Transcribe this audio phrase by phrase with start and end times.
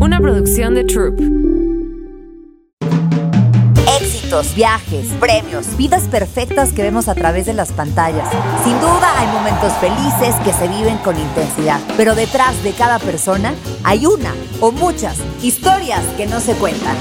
[0.00, 1.20] una producción de Troop.
[4.00, 8.28] Éxitos, viajes, premios, vidas perfectas que vemos a través de las pantallas.
[8.64, 13.54] Sin duda hay momentos felices que se viven con intensidad, pero detrás de cada persona
[13.84, 16.96] hay una o muchas historias que no se cuentan.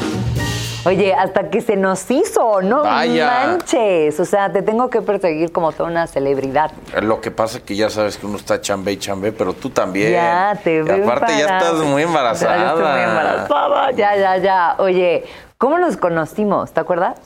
[0.86, 3.30] Oye, hasta que se nos hizo, no Vaya.
[3.30, 4.18] manches.
[4.20, 6.72] O sea, te tengo que perseguir como toda una celebridad.
[7.02, 9.70] Lo que pasa es que ya sabes que uno está chambe y chambe, pero tú
[9.70, 10.14] también.
[10.14, 12.56] Ya, te Y veo aparte ya estás muy embarazada.
[12.58, 13.92] Ya, estoy muy embarazada.
[13.92, 14.76] Ya, ya, ya.
[14.80, 15.26] Oye,
[15.58, 16.72] ¿cómo nos conocimos?
[16.72, 17.20] ¿Te acuerdas?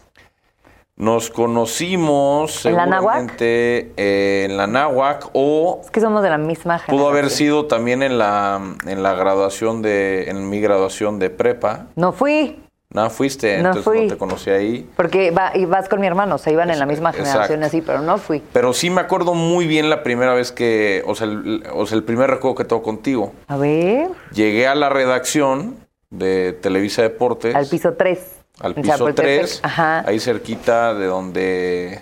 [0.96, 6.77] Nos conocimos ¿En la eh, en la náhuac o Es que somos de la misma
[6.77, 6.98] generación.
[6.98, 11.88] pudo haber sido también en la en la graduación de en mi graduación de prepa.
[11.96, 12.63] No fui,
[12.94, 14.02] No fuiste, No entonces fui.
[14.04, 14.90] no te conocí ahí.
[14.96, 17.30] porque va, y vas con mi hermano, o sea, iban en la misma Exacto.
[17.32, 18.44] generación así, pero no fui.
[18.54, 21.98] Pero sí me acuerdo muy bien la primera vez que, o sea, el, o sea,
[21.98, 23.34] el primer recuerdo que tengo contigo.
[23.48, 25.76] A ver, Llegué a la redacción
[26.12, 27.56] de Televisa Deportes.
[27.56, 28.20] al piso 3.
[28.60, 30.04] al piso 3, Ajá.
[30.07, 32.02] ahí cerquita de donde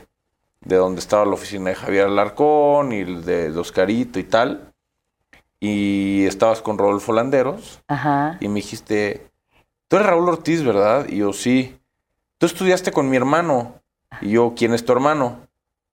[0.64, 4.72] de donde estaba la oficina de Javier Alarcón y de Oscarito y tal.
[5.60, 8.38] Y estabas con Rodolfo Landeros Ajá.
[8.40, 9.28] y me dijiste,
[9.92, 11.06] tú eres Raúl Ortiz, ¿verdad?
[11.10, 11.78] Y yo, sí.
[12.38, 13.74] Tú estudiaste con mi hermano.
[14.22, 15.40] Y yo, ¿quién es tu hermano?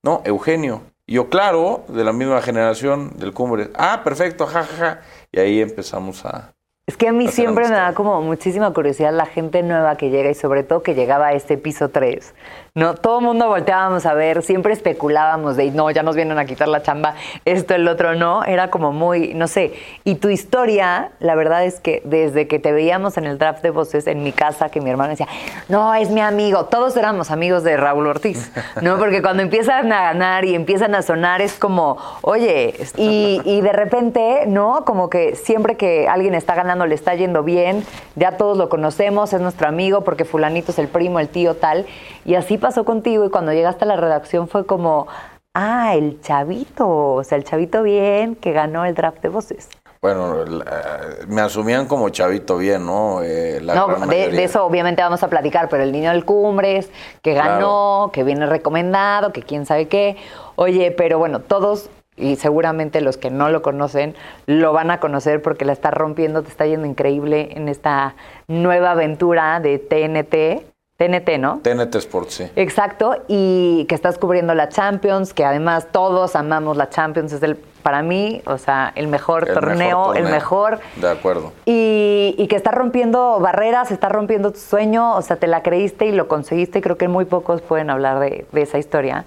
[0.05, 0.83] No, Eugenio.
[1.05, 3.71] Y yo, claro, de la misma generación del Cumbre.
[3.75, 5.01] Ah, perfecto, jajaja.
[5.33, 6.55] Y ahí empezamos a...
[6.87, 10.31] Es que a mí siempre me da como muchísima curiosidad la gente nueva que llega
[10.31, 12.35] y sobre todo que llegaba a este piso 3.
[12.79, 16.45] No, todo el mundo volteábamos a ver, siempre especulábamos de, no, ya nos vienen a
[16.45, 18.45] quitar la chamba, esto, el otro, no.
[18.45, 19.73] Era como muy, no sé.
[20.05, 23.71] Y tu historia, la verdad es que desde que te veíamos en el draft de
[23.71, 25.27] voces en mi casa, que mi hermano decía,
[25.69, 26.67] no, es mi amigo.
[26.67, 28.97] Todos éramos amigos de Raúl Ortiz, ¿no?
[28.97, 33.73] Porque cuando empiezan a ganar y empiezan a sonar es como, oye, y, y de
[33.73, 34.84] repente, ¿no?
[34.84, 37.84] Como que siempre que alguien está ganando le está yendo bien,
[38.15, 41.84] ya todos lo conocemos, es nuestro amigo porque fulanito es el primo, el tío, tal.
[42.29, 45.07] Y así pasó contigo y cuando llegaste a la redacción fue como,
[45.55, 49.71] ah, el chavito, o sea, el chavito bien que ganó el draft de voces.
[50.03, 53.22] Bueno, la- me asumían como chavito bien, ¿no?
[53.22, 56.91] Eh, la No, de eso obviamente vamos a platicar, pero el niño del Cumbres,
[57.22, 60.19] que ganó, que viene recomendado, que quién sabe qué.
[60.56, 64.15] Oye, pero bueno, todos y seguramente los que no lo conocen
[64.45, 68.16] lo van a conocer porque la está rompiendo, te está yendo increíble en esta
[68.49, 70.75] nueva aventura de TNT.
[70.98, 71.60] TNT, ¿no?
[71.62, 72.50] TNT Sports, sí.
[72.56, 77.54] Exacto, y que estás cubriendo la Champions, que además todos amamos la Champions, es el,
[77.54, 80.81] para mí, o sea, el mejor, El torneo, mejor el mejor.
[80.97, 81.53] De acuerdo.
[81.66, 86.06] Y, y que está rompiendo barreras, está rompiendo tu sueño, o sea, te la creíste
[86.06, 89.25] y lo conseguiste, y creo que muy pocos pueden hablar de, de esa historia.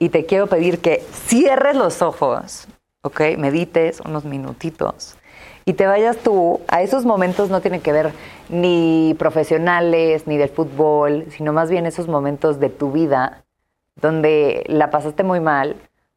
[0.00, 2.66] Y te quiero pedir que cierres los ojos,
[3.02, 3.20] ¿ok?
[3.38, 5.16] Medites unos minutitos
[5.64, 8.12] y te vayas tú a esos momentos no tienen que ver
[8.48, 13.44] ni profesionales ni del fútbol, sino más bien esos momentos de tu vida
[14.00, 15.76] donde la pasaste muy mal,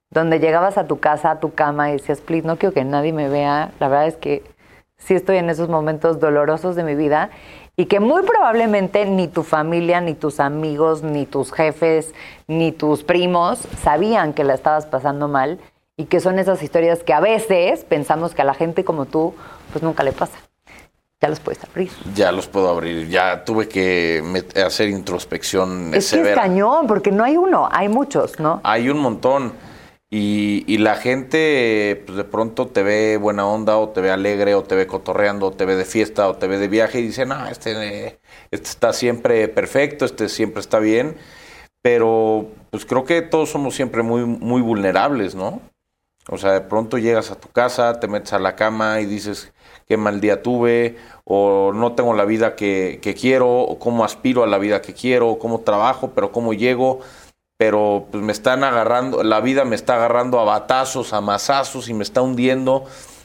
[0.10, 3.14] donde llegabas a tu casa, a tu cama y decías, please, no quiero que nadie
[3.14, 3.72] me vea.
[3.80, 4.44] La verdad es que
[4.98, 7.30] sí estoy en esos momentos dolorosos de mi vida
[7.76, 12.14] y que muy probablemente ni tu familia, ni tus amigos, ni tus jefes,
[12.48, 15.60] ni tus primos sabían que la estabas pasando mal
[15.98, 19.34] y que son esas historias que a veces pensamos que a la gente como tú
[19.72, 20.38] pues nunca le pasa.
[21.22, 21.90] Ya los puedes abrir.
[22.14, 23.08] Ya los puedo abrir.
[23.08, 24.22] Ya tuve que
[24.64, 28.60] hacer introspección Es que es cañón, porque no hay uno, hay muchos, ¿no?
[28.64, 29.54] Hay un montón.
[30.12, 34.56] Y, y la gente pues, de pronto te ve buena onda o te ve alegre
[34.56, 37.08] o te ve cotorreando o te ve de fiesta o te ve de viaje y
[37.08, 38.20] dice, no, este,
[38.52, 41.16] este está siempre perfecto, este siempre está bien.
[41.82, 45.62] Pero pues creo que todos somos siempre muy, muy vulnerables, ¿no?
[46.30, 49.54] O sea, de pronto llegas a tu casa, te metes a la cama y dices,
[49.88, 54.48] qué mal día tuve, o no tengo la vida que, quiero, o cómo aspiro a
[54.48, 57.02] la vida que quiero, o cómo trabajo, pero cómo llego
[57.58, 61.94] pero pues me están agarrando, la vida me está agarrando a batazos, a mazazos y
[61.94, 62.84] me está hundiendo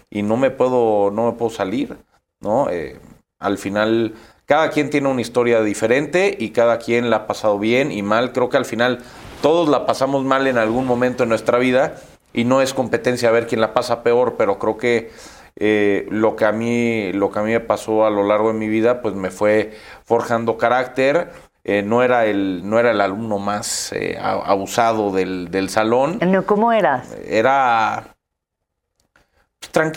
[0.08, 1.96] y no me puedo, no me puedo salir,
[2.40, 2.70] ¿no?
[2.70, 3.00] Eh,
[3.40, 4.14] al final,
[4.46, 8.32] cada quien tiene una historia diferente y cada quien la ha pasado bien y mal.
[8.32, 9.00] Creo que al final
[9.42, 11.96] todos la pasamos mal en algún momento en nuestra vida
[12.32, 15.10] y no es competencia a ver quién la pasa peor, pero creo que
[15.56, 18.58] eh, lo que a mí lo que a mí me pasó a lo largo de
[18.58, 21.32] mi vida pues me fue forjando carácter.
[21.64, 26.18] Eh, no era el no era el alumno más eh, abusado del, del salón.
[26.46, 27.14] ¿Cómo eras?
[27.26, 28.14] era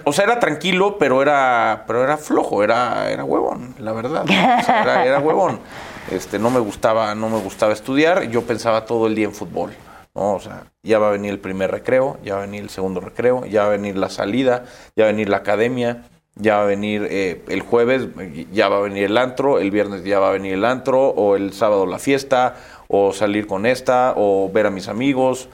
[0.04, 4.24] o sea era tranquilo pero era pero era flojo era era huevón la verdad.
[4.24, 4.28] O
[4.64, 5.60] sea, era, era huevón.
[6.12, 8.24] Este no me gustaba no me gustaba estudiar.
[8.24, 9.72] Yo pensaba todo el día en fútbol
[10.16, 10.34] ¿no?
[10.34, 13.00] o sea ya va a venir el primer recreo ya va a venir el segundo
[13.00, 14.66] recreo ya va a venir la salida
[14.96, 16.04] ya va a venir la academia
[16.36, 18.08] ya va a venir eh, el jueves,
[18.52, 21.36] ya va a venir el antro, el viernes ya va a venir el antro, o
[21.36, 22.56] el sábado la fiesta,
[22.88, 25.50] o salir con esta, o ver a mis amigos.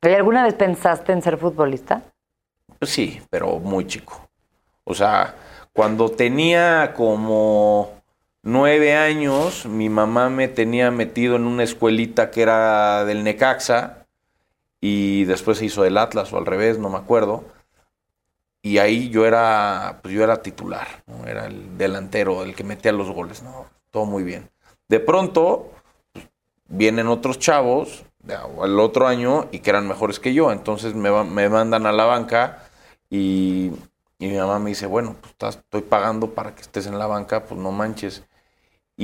[0.00, 2.02] ¿Y alguna vez pensaste en ser futbolista?
[2.80, 4.28] Sí, pero muy chico.
[4.84, 5.34] O sea,
[5.72, 7.92] cuando tenía como
[8.42, 14.01] nueve años, mi mamá me tenía metido en una escuelita que era del Necaxa
[14.82, 17.44] y después se hizo del Atlas o al revés, no me acuerdo.
[18.62, 23.10] Y ahí yo era, pues yo era titular, era el delantero, el que metía los
[23.10, 23.66] goles, ¿no?
[23.90, 24.50] Todo muy bien.
[24.88, 25.70] De pronto
[26.12, 26.28] pues,
[26.66, 28.04] vienen otros chavos
[28.64, 32.04] el otro año y que eran mejores que yo, entonces me, me mandan a la
[32.04, 32.64] banca
[33.08, 33.70] y,
[34.18, 37.44] y, mi mamá me dice, bueno, pues estoy pagando para que estés en la banca,
[37.44, 38.24] pues no manches.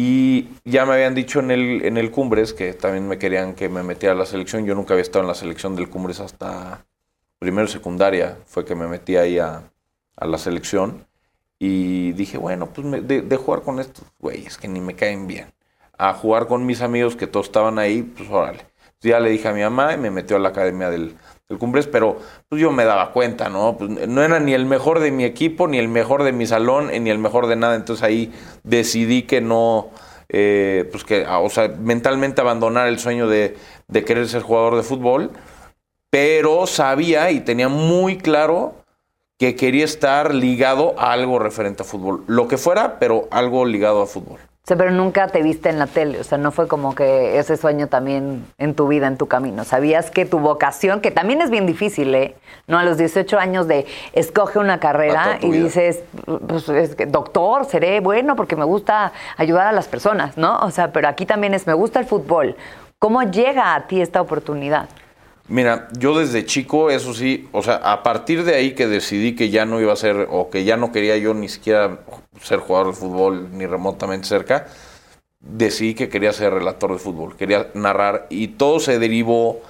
[0.01, 3.69] Y ya me habían dicho en el, en el Cumbres que también me querían que
[3.69, 4.65] me metiera a la selección.
[4.65, 6.87] Yo nunca había estado en la selección del Cumbres hasta
[7.41, 8.37] primero secundaria.
[8.47, 9.73] Fue que me metí ahí a,
[10.21, 11.05] la selección.
[11.59, 15.53] Y dije, bueno, pues de, jugar con estos güeyes que ni me caen bien.
[15.97, 18.67] A jugar con mis amigos que todos estaban ahí, pues órale.
[19.01, 21.17] Ya le dije a mi mamá y me metió a la academia del,
[21.49, 22.19] del Cumbres, pero
[22.49, 23.77] pues yo me daba cuenta, ¿no?
[23.79, 26.89] Pues no era ni el mejor de mi equipo, ni el mejor de mi salón,
[26.89, 27.75] ni el mejor de nada.
[27.75, 28.33] Entonces ahí
[28.65, 29.89] decidí que no,
[30.29, 33.57] eh, pues que, ah, o sea, mentalmente abandonar el sueño de,
[33.87, 35.31] de querer ser jugador de fútbol,
[36.11, 38.75] pero sabía y tenía muy claro
[39.39, 42.25] que quería estar ligado a algo referente a fútbol.
[42.27, 44.39] Lo que fuera, pero algo ligado a fútbol
[44.69, 47.57] sea, pero nunca te viste en la tele, o sea, no fue como que ese
[47.57, 49.65] sueño también en tu vida, en tu camino.
[49.65, 52.37] Sabías que tu vocación, que también es bien difícil, ¿eh?
[52.67, 56.03] No a los 18 años de escoge una carrera y dices,
[56.47, 60.59] pues, es que, doctor, seré bueno porque me gusta ayudar a las personas, ¿no?
[60.59, 62.55] O sea, pero aquí también es, me gusta el fútbol.
[62.99, 64.89] ¿Cómo llega a ti esta oportunidad?
[65.49, 69.49] Mira, yo desde chico, eso sí, o sea, a partir de ahí que decidí que
[69.49, 72.01] ya no iba a ser, o que ya no quería yo ni siquiera
[72.43, 74.67] ser jugador de fútbol ni remotamente cerca,
[75.41, 79.61] decidí que quería ser relator de fútbol, quería narrar, y todo se derivó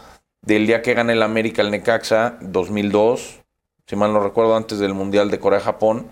[0.43, 3.41] del día que gané el América el Necaxa, 2002,
[3.87, 6.09] si mal no recuerdo, antes del Mundial de Corea-Japón,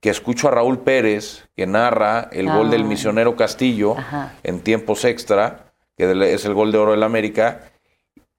[0.00, 2.86] que escucho a Raúl Pérez, que narra el gol del ah.
[2.86, 3.96] misionero Castillo
[4.42, 7.72] en tiempos extra, que es el gol de oro del América,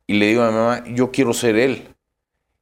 [0.08, 1.96] y le digo a mi mamá, yo quiero ser él.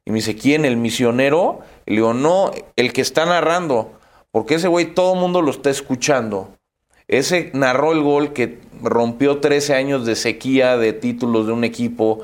[0.04, 0.66] Y me dice, ¿quién?
[0.66, 1.62] ¿El misionero?
[1.86, 3.97] Y le digo, no, el que está narrando.
[4.38, 6.50] Porque ese güey todo el mundo lo está escuchando.
[7.08, 12.20] Ese narró el gol que rompió 13 años de sequía de títulos de un equipo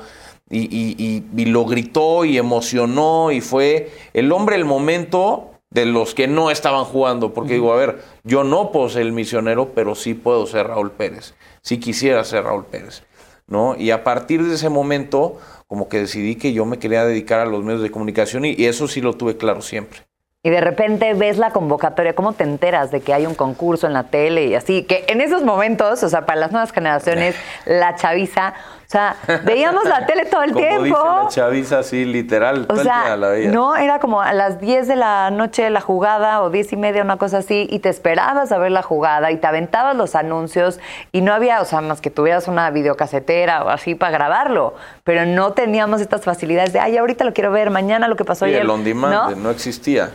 [0.48, 6.28] y, y, lo gritó y emocionó y fue el hombre el momento de los que
[6.28, 7.34] no estaban jugando.
[7.34, 10.92] Porque digo, a ver, yo no puedo ser el misionero, pero sí puedo ser Raúl
[10.92, 11.34] Pérez.
[11.62, 13.02] Sí quisiera ser Raúl Pérez.
[13.48, 13.74] ¿no?
[13.76, 17.46] Y a partir de ese momento, como que decidí que yo me quería dedicar a
[17.46, 20.06] los medios de comunicación y, eso sí lo tuve claro siempre.
[20.46, 23.94] Y de repente ves la convocatoria, ¿cómo te enteras de que hay un concurso en
[23.94, 24.82] la tele y así?
[24.82, 28.52] Que en esos momentos, o sea, para las nuevas generaciones, la chaviza,
[28.86, 30.84] o sea, veíamos la tele todo el como tiempo.
[30.84, 32.66] Dice la chaviza, así, literal.
[32.68, 36.50] O sea, la no, era como a las 10 de la noche la jugada o
[36.50, 39.46] 10 y media, una cosa así, y te esperabas a ver la jugada y te
[39.46, 40.78] aventabas los anuncios
[41.10, 44.74] y no había, o sea, más que tuvieras una videocasetera o así para grabarlo,
[45.04, 48.44] pero no teníamos estas facilidades de, ay, ahorita lo quiero ver, mañana lo que pasó
[48.44, 48.60] ayer.
[48.60, 49.50] el on demand ¿no?
[49.50, 50.10] existía.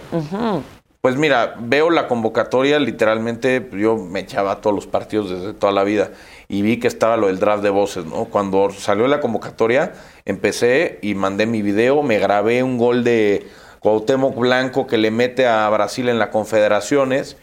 [1.01, 5.85] Pues mira, veo la convocatoria, literalmente yo me echaba todos los partidos desde toda la
[5.85, 6.11] vida
[6.49, 8.25] y vi que estaba lo del draft de voces, ¿no?
[8.25, 9.93] Cuando salió la convocatoria,
[10.25, 13.47] empecé y mandé mi video, me grabé un gol de
[13.79, 17.37] Cuauhtémoc Blanco que le mete a Brasil en las confederaciones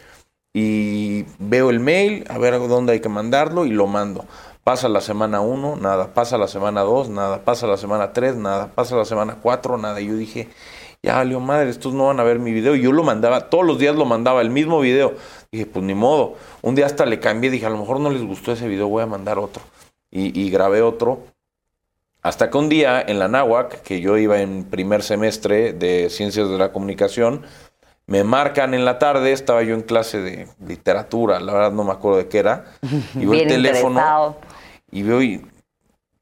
[0.53, 4.25] y veo el mail, a ver dónde hay que mandarlo y lo mando.
[4.63, 6.13] Pasa la semana 1, nada.
[6.13, 7.45] Pasa la semana 2, nada.
[7.45, 8.67] Pasa la semana 3, nada.
[8.67, 10.01] Pasa la semana 4, nada.
[10.01, 10.49] Y yo dije,
[11.07, 12.75] ya valió madre, estos no van a ver mi video.
[12.75, 15.13] Y yo lo mandaba, todos los días lo mandaba, el mismo video.
[15.49, 16.35] Dije, pues ni modo.
[16.61, 19.03] Un día hasta le cambié, dije, a lo mejor no les gustó ese video, voy
[19.03, 19.63] a mandar otro.
[20.11, 21.19] Y, grabé otro.
[22.23, 26.49] Hasta que un día en la náhuac, que yo iba en primer semestre de Ciencias
[26.49, 27.43] de la Comunicación,
[28.05, 31.91] me marcan en la tarde, estaba yo en clase de literatura, la verdad no me
[31.91, 32.65] acuerdo de qué era,
[33.15, 34.35] y veo el teléfono
[34.91, 35.45] y veo y,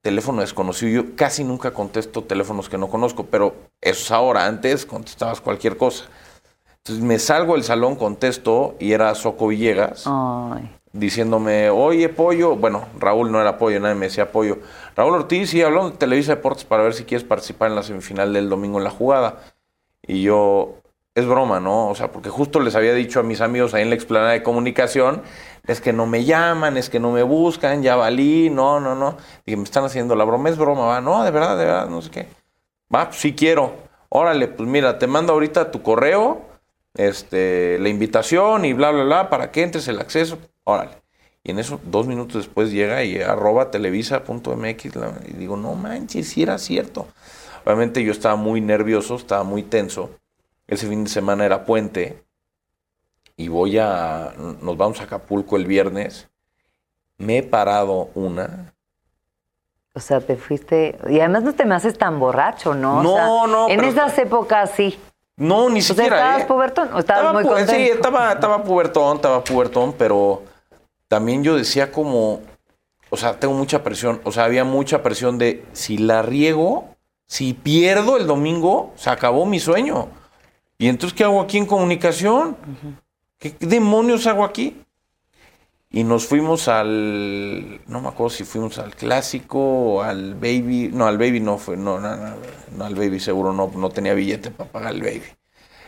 [0.05, 0.91] teléfono desconocido.
[0.91, 4.45] Yo casi nunca contesto teléfonos que no conozco, pero eso es ahora.
[4.45, 6.05] Antes contestabas cualquier cosa.
[6.77, 10.05] Entonces me salgo del salón, contesto y era Soco Villegas
[10.95, 12.55] diciéndome, oye, Pollo.
[12.55, 14.59] Bueno, Raúl no era Pollo, nadie me decía Pollo.
[14.95, 18.33] Raúl Ortiz, sí, hablando de Televisa Deportes para ver si quieres participar en la semifinal
[18.33, 19.39] del domingo en la jugada.
[20.01, 20.75] Y yo,
[21.13, 21.89] es broma, ¿no?
[21.89, 24.43] O sea, porque justo les había dicho a mis amigos ahí en la explanada de
[24.43, 25.21] comunicación,
[25.67, 29.17] es que no me llaman, es que no me buscan, ya valí, no, no, no.
[29.45, 32.01] Dije, me están haciendo la broma, es broma, va, no, de verdad, de verdad, no
[32.01, 32.44] sé qué.
[32.93, 33.75] Va, pues sí quiero.
[34.09, 36.41] Órale, pues mira, te mando ahorita tu correo
[36.95, 40.37] este, la invitación y bla, bla, bla, para que entres el acceso.
[40.63, 40.91] Órale.
[41.43, 46.41] Y en eso, dos minutos después llega y arroba televisa.mx y digo, no manches, si
[46.41, 47.07] era cierto.
[47.63, 50.09] Obviamente yo estaba muy nervioso, estaba muy tenso.
[50.67, 52.23] Ese fin de semana era puente
[53.37, 56.29] y voy a, nos vamos a Acapulco el viernes.
[57.17, 58.73] Me he parado una.
[59.95, 63.01] O sea, te fuiste, y además no te me haces tan borracho, ¿no?
[63.01, 64.99] No, O sea, no, En pero- esas épocas sí.
[65.37, 66.17] No, ni O sea, siquiera.
[66.17, 66.45] ¿estabas ¿eh?
[66.45, 67.71] pubertón o estabas muy pu- contento?
[67.73, 70.43] Sí, estaba, estaba pubertón, estaba pubertón, pero
[71.07, 72.41] también yo decía como,
[73.09, 76.85] o sea, tengo mucha presión, o sea, había mucha presión de si la riego,
[77.27, 80.07] si pierdo el domingo, se acabó mi sueño.
[80.77, 82.55] ¿Y entonces qué hago aquí en comunicación?
[83.39, 84.81] ¿Qué demonios hago aquí?
[85.95, 91.07] Y nos fuimos al, no me acuerdo si fuimos al clásico o al baby, no,
[91.07, 92.35] al baby no fue, no, no, no,
[92.75, 95.23] no, al baby seguro no, no tenía billete para pagar el baby.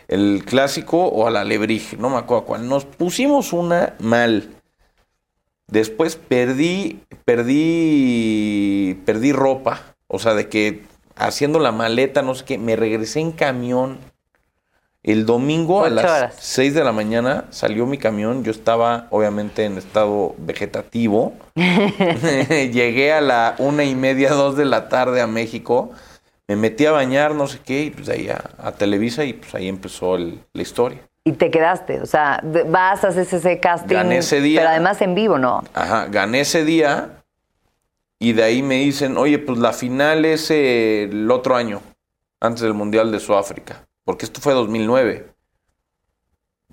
[0.08, 2.70] El clásico o al alebrije, no me acuerdo cuál.
[2.70, 4.50] Nos pusimos una mal.
[5.68, 10.84] Después perdí, perdí, perdí ropa, o sea, de que
[11.18, 14.00] haciendo la maleta, no sé qué, me regresé en camión.
[15.08, 16.36] El domingo a las horas.
[16.38, 18.44] 6 de la mañana salió mi camión.
[18.44, 21.34] Yo estaba obviamente en estado vegetativo.
[21.56, 25.92] Llegué a la una y media, dos de la tarde a México.
[26.50, 29.34] Me metí a bañar, no sé qué, y pues de ahí a, a Televisa y
[29.34, 31.00] pues ahí empezó el- la historia.
[31.24, 33.96] Y te quedaste, o sea, vas, haces ese casting.
[33.96, 34.62] Gané ese día.
[34.62, 35.62] Pero además en vivo, ¿no?
[35.74, 37.22] Ajá, gané ese día
[38.20, 41.82] y de ahí me dicen, oye, pues la final es el otro año,
[42.42, 45.28] antes del Mundial de Sudáfrica, porque esto fue 2009.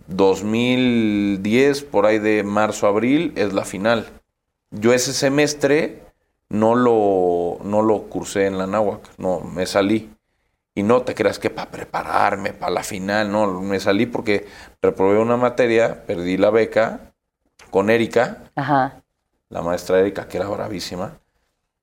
[0.07, 4.07] 2010, por ahí de marzo, abril, es la final.
[4.71, 6.01] Yo ese semestre
[6.49, 10.15] no lo, no lo cursé en la náhuac, no, me salí.
[10.77, 14.47] Y no te creas que para prepararme para la final, no, me salí porque
[14.81, 17.13] reprobé una materia, perdí la beca
[17.71, 19.03] con Erika, Ajá.
[19.49, 21.19] la maestra Erika, que era bravísima.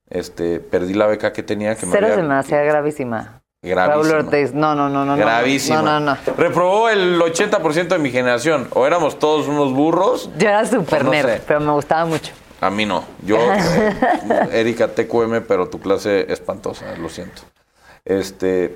[0.09, 3.40] Este, perdí la beca que tenía que me Cero había- se me hacía gravísima.
[3.63, 5.15] Raúl Ortiz, no, no, no, no.
[5.15, 5.17] no.
[5.17, 5.83] Gravísima.
[5.83, 6.33] No, no, no.
[6.35, 8.67] Reprobó el 80% de mi generación.
[8.71, 10.31] O éramos todos unos burros.
[10.39, 11.41] Yo era súper No nerd, sé.
[11.45, 12.31] pero me gustaba mucho.
[12.59, 13.03] A mí no.
[13.23, 17.43] Yo, eh, Erika TQM, pero tu clase espantosa, lo siento.
[18.03, 18.75] Este,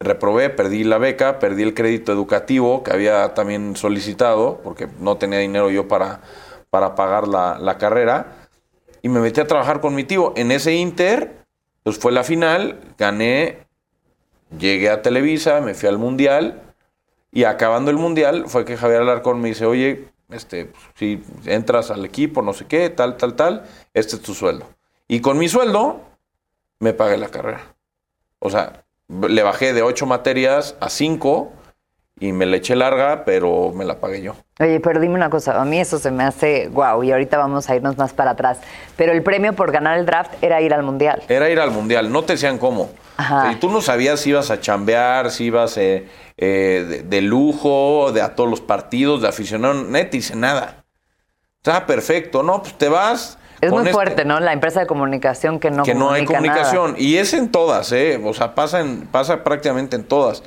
[0.00, 5.38] Reprobé, perdí la beca, perdí el crédito educativo que había también solicitado, porque no tenía
[5.38, 6.20] dinero yo para,
[6.70, 8.48] para pagar la, la carrera,
[9.02, 10.32] y me metí a trabajar con mi tío.
[10.36, 11.46] En ese Inter,
[11.82, 13.58] pues fue la final, gané,
[14.58, 16.62] llegué a Televisa, me fui al Mundial,
[17.32, 22.04] y acabando el Mundial fue que Javier Alarcón me dice, oye, este, si entras al
[22.04, 24.66] equipo, no sé qué, tal, tal, tal, este es tu sueldo.
[25.06, 26.00] Y con mi sueldo
[26.80, 27.76] me pagué la carrera.
[28.38, 31.52] O sea, le bajé de ocho materias a cinco
[32.18, 34.34] y me la eché larga, pero me la pagué yo.
[34.58, 37.68] Oye, pero dime una cosa, a mí eso se me hace guau, y ahorita vamos
[37.68, 38.58] a irnos más para atrás.
[38.96, 41.22] Pero el premio por ganar el draft era ir al mundial.
[41.28, 42.90] Era ir al mundial, no te decían cómo.
[43.18, 43.38] Ajá.
[43.38, 46.08] O sea, y tú no sabías si ibas a chambear, si ibas eh,
[46.38, 50.84] eh, de, de lujo, de a todos los partidos, de aficionado, nadie te dice nada.
[51.58, 52.62] Está perfecto, ¿no?
[52.62, 53.38] Pues te vas.
[53.60, 54.40] Es muy este- fuerte, ¿no?
[54.40, 56.38] La empresa de comunicación que no que no hay nada.
[56.38, 56.94] comunicación.
[56.98, 58.20] Y es en todas, ¿eh?
[58.24, 60.42] O sea, pasa, en, pasa prácticamente en todas.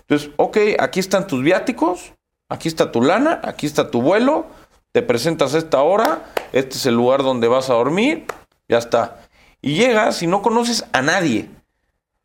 [0.00, 2.12] Entonces, ok, aquí están tus viáticos,
[2.48, 4.46] aquí está tu lana, aquí está tu vuelo,
[4.92, 8.26] te presentas a esta hora, este es el lugar donde vas a dormir,
[8.68, 9.18] ya está.
[9.60, 11.48] Y llegas y no conoces a nadie.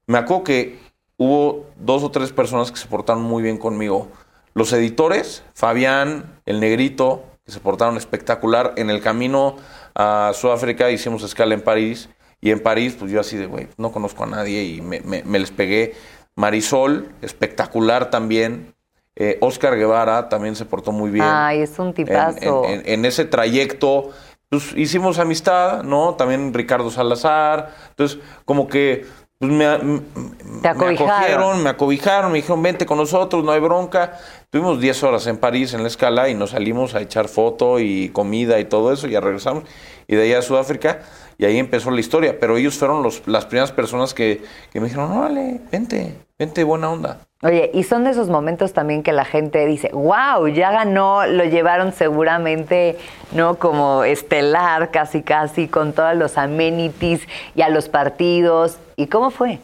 [0.08, 0.79] Me acuerdo que
[1.17, 4.10] hubo dos o tres personas que se portaron muy bien conmigo.
[4.53, 8.74] Los editores, Fabián, el negrito, que se portaron espectacular.
[8.75, 9.55] En el camino
[9.96, 12.10] a Sudáfrica hicimos escala en París.
[12.41, 15.24] Y en París, pues yo así de, güey, no conozco a nadie y me, me-
[15.24, 15.93] me les pegué.
[16.36, 18.74] Marisol, espectacular también.
[19.15, 22.63] Eh, Oscar Guevara también se portó muy bien Ay, es un en, tipazo.
[22.65, 24.12] en- en- en ese trayecto,
[24.50, 26.13] pues hicimos amistad, ¿no?
[26.15, 27.75] También Ricardo Salazar.
[27.89, 29.05] Entonces, como que
[29.39, 31.10] pues, me, me acobijaron.
[31.10, 34.19] acogieron, me acobijaron, me dijeron, vente con nosotros, no hay bronca.
[34.50, 38.10] Tuvimos 10 horas en París en la escala y nos salimos a echar foto y
[38.10, 39.63] comida y todo eso, y ya regresamos.
[40.08, 41.03] Y de ahí a Sudáfrica,
[41.38, 42.38] y ahí empezó la historia.
[42.38, 44.43] Pero ellos fueron los, las primeras personas que,
[44.74, 47.28] que me dijeron, no, vale, vente, vente, buena onda.
[47.41, 51.46] Oye, y son de esos momentos también que la gente dice, wow, ya ganó, lo
[51.46, 52.98] llevaron seguramente,
[53.31, 53.55] ¿no?
[53.55, 58.77] Como estelar, casi, casi, con todos los amenities y a los partidos.
[58.98, 59.60] ¿Y cómo fue?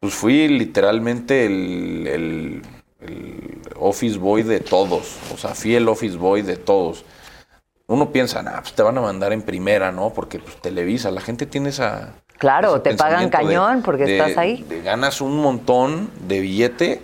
[0.00, 2.62] Pues fui literalmente el, el-
[3.76, 5.16] office boy de todos.
[5.32, 7.06] O sea, fui el office boy de todos.
[7.86, 10.10] Uno piensa, nah, pues te van a mandar en primera, ¿no?
[10.12, 12.12] Porque pues Televisa, la gente tiene esa.
[12.38, 14.62] Claro, te pagan de- cañón porque de- estás ahí.
[14.68, 17.02] de ganas un montón de billete,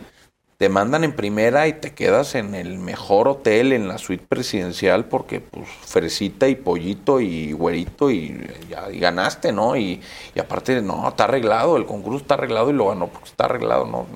[0.57, 5.07] te mandan en primera y te quedas en el mejor hotel, en la suite presidencial,
[5.07, 9.77] porque pues fresita y pollito y güerito y ya y ganaste, ¿no?
[9.77, 10.01] Y,
[10.35, 13.85] y aparte, no, está arreglado, el concurso está arreglado y lo ganó porque está arreglado,
[13.87, 14.07] ¿no?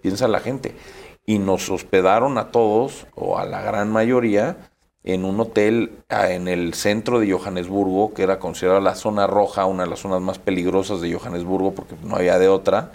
[0.00, 0.76] Piensa la gente.
[1.26, 4.56] Y nos hospedaron a todos, o a la gran mayoría,
[5.04, 9.66] en un hotel ah, en el centro de Johannesburgo, que era considerada la zona roja,
[9.66, 12.90] una de las zonas más peligrosas de Johannesburgo, porque no había de otra.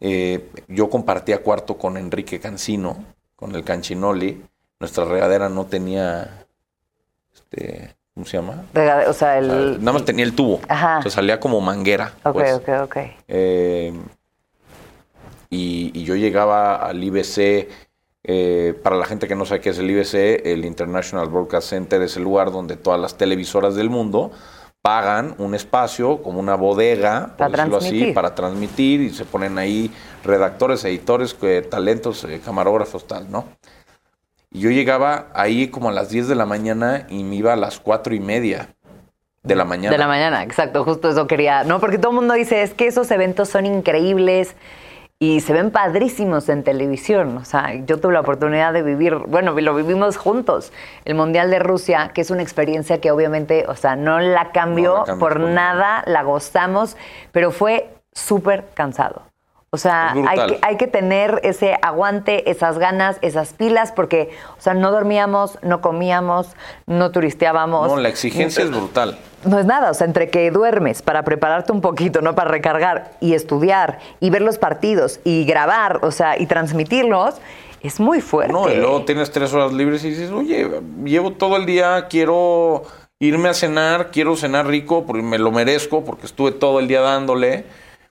[0.00, 3.04] Eh, yo compartía cuarto con Enrique Cancino,
[3.36, 4.42] con el Canchinoli.
[4.80, 6.46] Nuestra regadera no tenía,
[7.34, 8.64] este, ¿cómo se llama?
[8.72, 9.78] Rega- O sea, O sea, el...
[9.78, 10.60] nada más tenía el tubo.
[10.68, 11.00] Ajá.
[11.00, 12.14] O sea, salía como manguera.
[12.24, 12.54] Ok, pues.
[12.54, 12.96] ok, ok.
[13.28, 13.92] Eh,
[15.50, 17.68] y, y yo llegaba al IBC.
[18.32, 22.00] Eh, para la gente que no sabe qué es el IBC, el International Broadcast Center
[22.02, 24.30] es el lugar donde todas las televisoras del mundo
[24.82, 29.58] pagan un espacio como una bodega, por Para decirlo así, para transmitir y se ponen
[29.58, 29.90] ahí
[30.22, 33.46] redactores, editores, eh, talentos, eh, camarógrafos, tal, ¿no?
[34.52, 37.56] Y yo llegaba ahí como a las 10 de la mañana y me iba a
[37.56, 38.76] las cuatro y media
[39.42, 39.90] de la mañana.
[39.90, 41.64] De la mañana, exacto, justo eso quería.
[41.64, 44.54] No, porque todo el mundo dice, es que esos eventos son increíbles
[45.22, 47.36] y se ven padrísimos en televisión.
[47.36, 50.72] O sea, yo tuve la oportunidad de vivir, bueno, lo vivimos juntos,
[51.04, 54.50] el Mundial de Rusia, que es una experiencia que obviamente, o sea, no la
[55.06, 56.96] No por por nada, la gozamos,
[57.32, 59.29] pero fue súper cansado.
[59.72, 64.60] O sea, hay que, hay que tener ese aguante, esas ganas, esas pilas, porque, o
[64.60, 66.48] sea, no dormíamos, no comíamos,
[66.86, 67.86] no turisteábamos.
[67.86, 69.16] No, la exigencia es brutal.
[69.44, 72.34] No es nada, o sea, entre que duermes para prepararte un poquito, ¿no?
[72.34, 77.36] Para recargar y estudiar y ver los partidos y grabar, o sea, y transmitirlos,
[77.80, 78.52] es muy fuerte.
[78.52, 80.68] No, y luego tienes tres horas libres y dices, oye,
[81.04, 82.82] llevo todo el día, quiero
[83.20, 87.02] irme a cenar, quiero cenar rico, porque me lo merezco, porque estuve todo el día
[87.02, 87.66] dándole,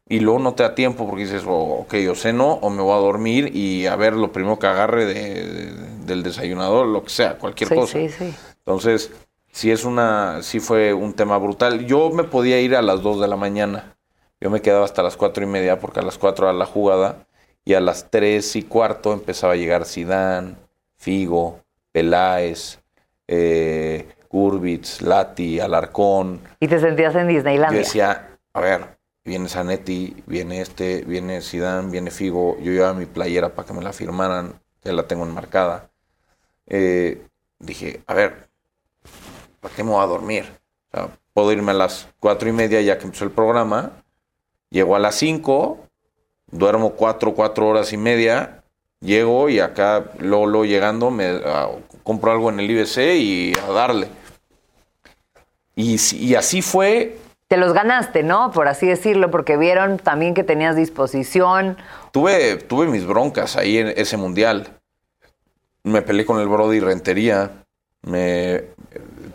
[0.09, 2.93] y luego no te da tiempo porque dices, oh, ok, yo ceno o me voy
[2.93, 5.71] a dormir y a ver lo primero que agarre de-
[6.05, 7.99] del desayunador, lo que sea, cualquier Sí, cosa.
[7.99, 8.33] sí, sí.
[8.57, 9.11] Entonces,
[9.51, 11.85] sí es una, sí fue un tema brutal.
[11.85, 13.95] Yo me podía ir a las 2 de la mañana.
[14.41, 17.27] Yo me quedaba hasta las cuatro y media porque a las 4 era la jugada
[17.63, 20.57] y a las 3 y cuarto empezaba a llegar Sidán,
[20.97, 21.59] Figo,
[21.91, 22.79] Peláez,
[23.27, 26.41] eh, Gurbitz, Lati, Alarcón.
[26.59, 27.79] Y te sentías en Yo Disneylandia.
[27.79, 28.98] decía, a ver,
[29.29, 32.57] viene Zanetti, viene este, viene Sidán, viene Figo.
[32.57, 35.91] Yo llevaba mi playera para que me la firmaran, ya la tengo enmarcada.
[36.65, 37.21] Eh,
[37.59, 38.49] dije, a ver,
[39.61, 40.45] ¿para qué me voy a dormir?
[41.33, 44.03] Puedo irme a las cuatro y media ya que empezó el programa,
[44.71, 45.85] llego a las cinco,
[46.47, 48.63] duermo cuatro, cuatro horas y media,
[48.99, 51.69] llego y acá, luego, luego llegando, me ah,
[52.01, 54.07] compro algo en el IBC y a darle.
[55.75, 57.18] Y así fue
[57.49, 58.51] Te los ganaste, ¿no?
[58.51, 61.77] Por así decirlo, porque vieron también que tenías disposición.
[62.11, 64.79] Tuve, tuve mis broncas ahí en ese mundial.
[65.83, 67.63] Me peleé con el Brody Rentería.
[68.03, 68.65] Me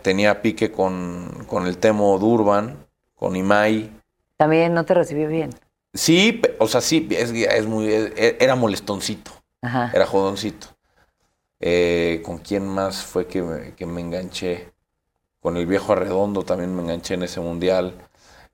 [0.01, 2.77] tenía pique con, con el Temo Durban,
[3.15, 3.91] con Imai.
[4.37, 5.49] También no te recibió bien.
[5.93, 9.91] Sí, o sea, sí, es, es muy, es- era molestoncito, Ajá.
[9.93, 10.67] era jodoncito.
[11.59, 14.71] Eh, ¿Con quién más fue que me, que me enganché?
[15.45, 17.93] Con el viejo Arredondo también me enganché en ese mundial.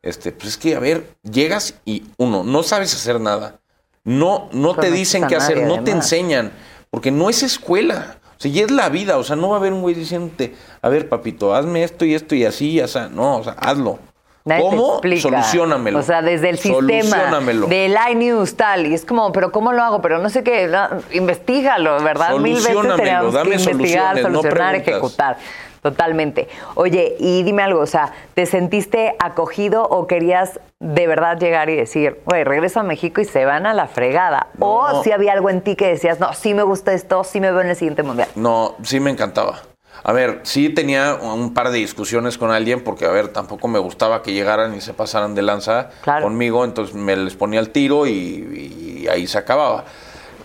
[0.02, 3.62] Este, pues es que, a ver, llegas y uno, no sabes hacer nada.
[4.04, 6.52] No, no te dicen qué hacer, no te enseñan,
[6.90, 8.18] porque no es escuela.
[8.38, 9.18] O sea, ya es la vida.
[9.18, 12.14] O sea, no va a haber un güey diciéndote, a ver, papito, hazme esto y
[12.14, 13.98] esto y así, o sea, no, o sea, hazlo.
[14.44, 15.00] Nadie ¿Cómo?
[15.18, 16.00] Solucionamelo.
[16.00, 18.88] O sea, desde el sistema del iNews tal.
[18.88, 20.02] Y es como, pero ¿cómo lo hago?
[20.02, 20.68] Pero no sé qué.
[20.68, 22.36] no, investígalo, ¿verdad?
[22.36, 25.38] Mil veces Solucionamelo, tenemos que investigar, soluciones, solucionar, ejecutar.
[25.82, 26.48] Totalmente.
[26.76, 31.76] Oye, y dime algo, o sea, ¿te sentiste acogido o querías de verdad llegar y
[31.76, 34.48] decir, güey, regreso a México y se van a la fregada?
[34.60, 37.52] O si había algo en ti que decías, no, sí me gusta esto, sí me
[37.52, 38.28] veo en el siguiente mundial.
[38.36, 39.60] No, sí me encantaba.
[40.04, 43.78] A ver, sí tenía un par de discusiones con alguien porque, a ver, tampoco me
[43.80, 46.24] gustaba que llegaran y se pasaran de lanza Claro.
[46.24, 49.86] conmigo, entonces me les ponía el tiro y, y ahí se acababa.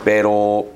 [0.04, 0.66] Pero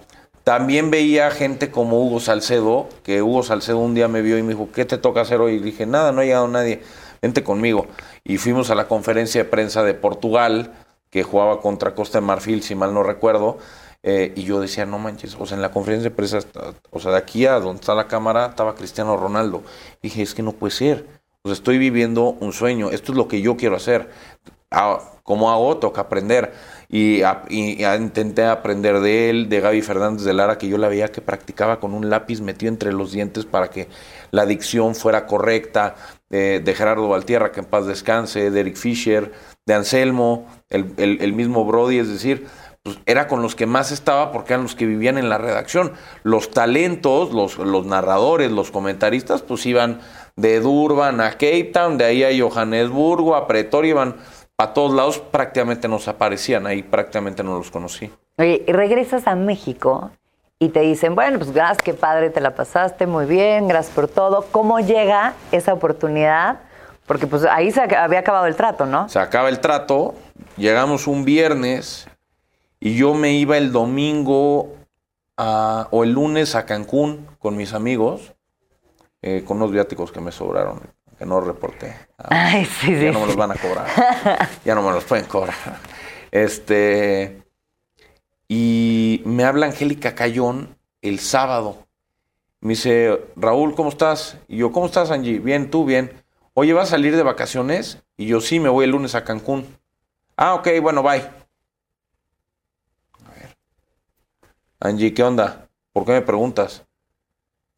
[0.50, 4.48] también veía gente como Hugo Salcedo, que Hugo Salcedo un día me vio y me
[4.48, 5.54] dijo, ¿qué te toca hacer hoy?
[5.54, 6.82] Y dije, nada, no ha llegado nadie,
[7.22, 7.86] vente conmigo.
[8.24, 10.72] Y fuimos a la conferencia de prensa de Portugal,
[11.08, 13.58] que jugaba contra Costa de Marfil, si mal no recuerdo,
[14.02, 16.38] Eh, y yo decía, no manches, o sea, en la conferencia de prensa,
[16.90, 19.62] o sea, de aquí a donde está la cámara, estaba Cristiano Ronaldo.
[20.02, 21.06] dije, es que no puede ser.
[21.42, 24.10] O sea, estoy viviendo un sueño, esto es lo que yo quiero hacer.
[24.70, 25.76] Ah, ¿Cómo hago?
[25.76, 26.52] Toca aprender.
[26.92, 30.88] Y, a- y intenté aprender de él, de Gaby Fernández de Lara, que yo la
[30.88, 33.86] veía que practicaba con un lápiz metido entre los dientes para que
[34.32, 35.94] la dicción fuera correcta,
[36.30, 39.32] de, de Gerardo Valtierra, que en paz descanse, de Eric Fisher,
[39.66, 42.46] de Anselmo, el, el- el mismo Brody, es decir,
[42.82, 45.92] pues era con los que más estaba porque eran los que vivían en la redacción.
[46.22, 50.00] Los talentos, los, los narradores, los comentaristas, pues iban
[50.36, 54.16] de Durban a Cape Town, de ahí a Johannesburgo, a Pretoria, iban
[54.62, 58.10] a todos lados, prácticamente nos aparecían, ahí prácticamente no los conocí.
[58.38, 60.10] Oye, y regresas a México
[60.58, 64.08] y te dicen, bueno, pues gracias, qué padre, te la pasaste muy bien, gracias por
[64.08, 64.44] todo.
[64.50, 66.60] ¿Cómo llega esa oportunidad?
[67.06, 69.08] Porque pues ahí se había acabado el trato, ¿no?
[69.08, 70.14] Se acaba el trato,
[70.56, 72.06] llegamos un viernes
[72.78, 74.68] y yo me iba el domingo
[75.36, 78.34] a- o el lunes a Cancún con mis amigos,
[79.22, 80.80] eh, con unos viáticos que me sobraron,
[81.20, 81.94] que no reporté.
[82.16, 83.04] Ah, Ay, sí, sí.
[83.04, 83.86] ya no me los van a cobrar.
[84.64, 85.54] ya no me los pueden cobrar.
[86.30, 87.42] Este.
[88.48, 91.86] Y me habla Angélica Cayón el sábado.
[92.62, 94.38] Me dice, Raúl, ¿cómo estás?
[94.48, 95.40] Y yo, ¿cómo estás, Angie?
[95.40, 96.10] Bien, tú, bien.
[96.54, 98.02] Oye, ¿vas a salir de vacaciones?
[98.16, 99.66] Y yo, sí, me voy el lunes a Cancún.
[100.38, 101.20] Ah, ok, bueno, bye.
[103.26, 103.56] A ver.
[104.80, 105.68] Angie, ¿qué onda?
[105.92, 106.86] ¿Por qué me preguntas?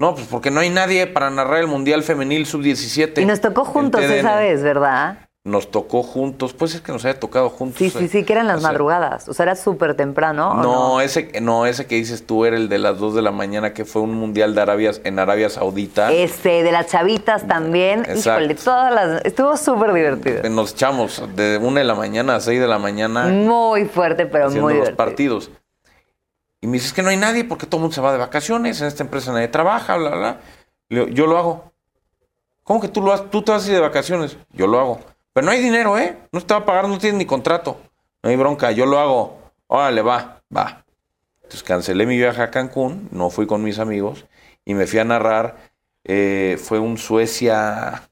[0.02, 3.22] No, pues porque no hay nadie para narrar el Mundial Femenil Sub-17.
[3.22, 5.28] Y nos tocó juntos esa vez, ¿verdad?
[5.44, 6.54] Nos tocó juntos.
[6.54, 7.78] Pues es que nos haya tocado juntos.
[7.78, 9.28] Sí, sí, sí, que eran las O sea, madrugadas.
[9.28, 10.50] O sea, era súper temprano.
[10.50, 13.30] ¿o No, ese, no, ese que dices tú era el de las 2 de la
[13.30, 16.12] mañana, que fue un mundial de Arabia, en Arabia Saudita.
[16.12, 18.00] Este, de las chavitas también.
[18.00, 18.40] Exacto.
[18.42, 19.24] Híjole, todas las.
[19.24, 20.50] Estuvo súper divertido.
[20.50, 24.46] Nos echamos de 1 de la mañana a 6 de la mañana Muy fuerte, pero
[24.50, 24.96] muy los divertido.
[24.96, 25.50] partidos.
[26.62, 28.80] Y me dices que no hay nadie porque todo el mundo se va de vacaciones,
[28.80, 30.40] en esta empresa nadie trabaja, bla, bla.
[30.88, 31.72] Yo lo hago.
[32.62, 33.28] ¿Cómo que tú lo haces?
[33.30, 34.38] Tú te vas a ir de vacaciones.
[34.52, 35.00] Yo lo hago.
[35.32, 36.16] Pero no hay dinero, ¿eh?
[36.30, 37.78] No te va a pagar, no tienes ni contrato.
[38.22, 39.38] No hay bronca, yo lo hago.
[39.66, 40.84] Órale, va, va.
[41.36, 44.26] Entonces cancelé mi viaje a Cancún, no fui con mis amigos
[44.64, 45.56] y me fui a narrar.
[46.04, 48.08] eh, fue un Suecia,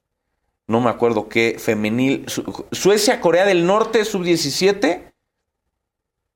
[0.67, 2.25] no me acuerdo qué, femenil.
[2.27, 5.13] Su- Suecia, Corea del Norte, sub-17,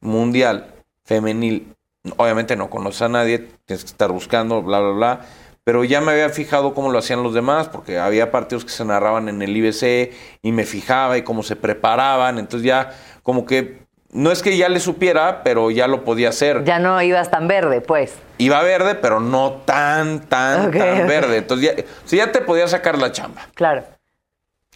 [0.02, 0.74] mundial,
[1.04, 1.75] femenil.
[2.18, 5.22] Obviamente no conoces a nadie, tienes que estar buscando, bla, bla, bla.
[5.64, 8.86] Pero ya me había fijado cómo lo hacían los demás, porque había partidos que se
[8.86, 10.14] narraban en el IBC
[10.44, 12.38] y me fijaba y cómo se preparaban.
[12.38, 12.92] Entonces ya
[13.24, 13.80] como que,
[14.12, 16.64] no es que ya le supiera, pero ya lo podía hacer.
[16.66, 18.14] Ya no ibas tan verde, pues.
[18.38, 21.38] Iba verde, pero no tan, tan, tan verde.
[21.38, 23.48] Entonces ya, o sea, ya te podía sacar la chamba.
[23.56, 23.84] Claro.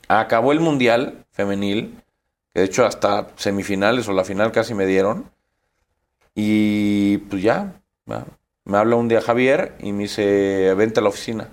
[0.08, 2.02] Acabó el Mundial femenil,
[2.52, 5.30] que de hecho hasta semifinales o la final casi me dieron.
[6.42, 11.50] Y pues ya, me habla un día Javier y me dice, vente a la oficina.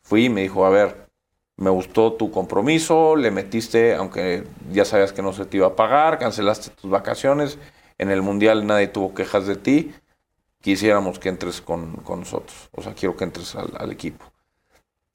[0.00, 1.10] Fui y me dijo, a ver,
[1.56, 5.74] me gustó tu compromiso, le metiste, aunque ya sabías que no se te iba a
[5.74, 7.58] pagar, cancelaste tus vacaciones,
[7.98, 9.92] en el Mundial nadie tuvo quejas de ti,
[10.60, 14.24] quisiéramos que entres con, con nosotros, o sea, quiero que entres al, equipo.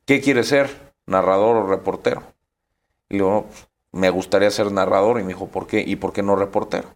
[0.05, 0.93] ¿Qué quieres ser?
[1.05, 2.23] ¿Narrador o reportero?
[3.07, 5.17] Y le pues, me gustaría ser narrador.
[5.21, 5.79] Y me dijo, ¿por qué?
[5.79, 6.89] ¿Y por qué no reportero?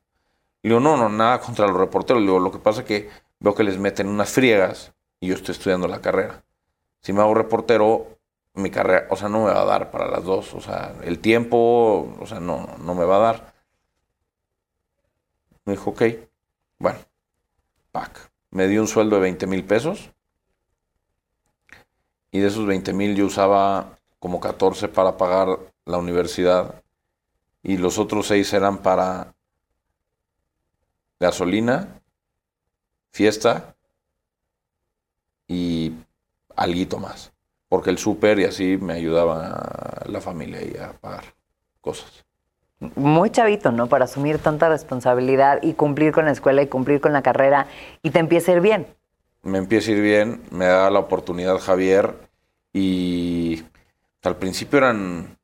[0.63, 2.21] Le digo, no, no, nada contra los reporteros.
[2.21, 5.35] Le digo, lo que pasa es que veo que les meten unas friegas y yo
[5.35, 6.43] estoy estudiando la carrera.
[7.01, 8.17] Si me hago reportero,
[8.55, 10.53] mi carrera, o sea, no me va a dar para las dos.
[10.53, 13.53] O sea, el tiempo, o sea, no, no me va a dar.
[15.65, 16.03] Me dijo, ok,
[16.79, 16.99] bueno,
[17.91, 18.31] pack.
[18.51, 20.11] Me dio un sueldo de 20 mil pesos.
[22.31, 26.83] Y de esos 20 mil yo usaba como 14 para pagar la universidad.
[27.63, 29.33] Y los otros 6 eran para
[31.19, 32.01] gasolina,
[33.12, 33.75] fiesta
[35.47, 35.93] y
[36.56, 37.32] alguito más.
[37.69, 41.25] Porque el súper y así me ayudaba a la familia y a pagar
[41.82, 42.25] cosas.
[42.80, 43.88] Muy chavito, ¿no?
[43.88, 47.67] Para asumir tanta responsabilidad y cumplir con la escuela y cumplir con la carrera
[48.03, 48.88] y te empieza a ir bien.
[49.41, 52.13] me empieza a ir bien, me da la oportunidad Javier
[52.73, 53.63] y
[54.23, 55.38] al principio eran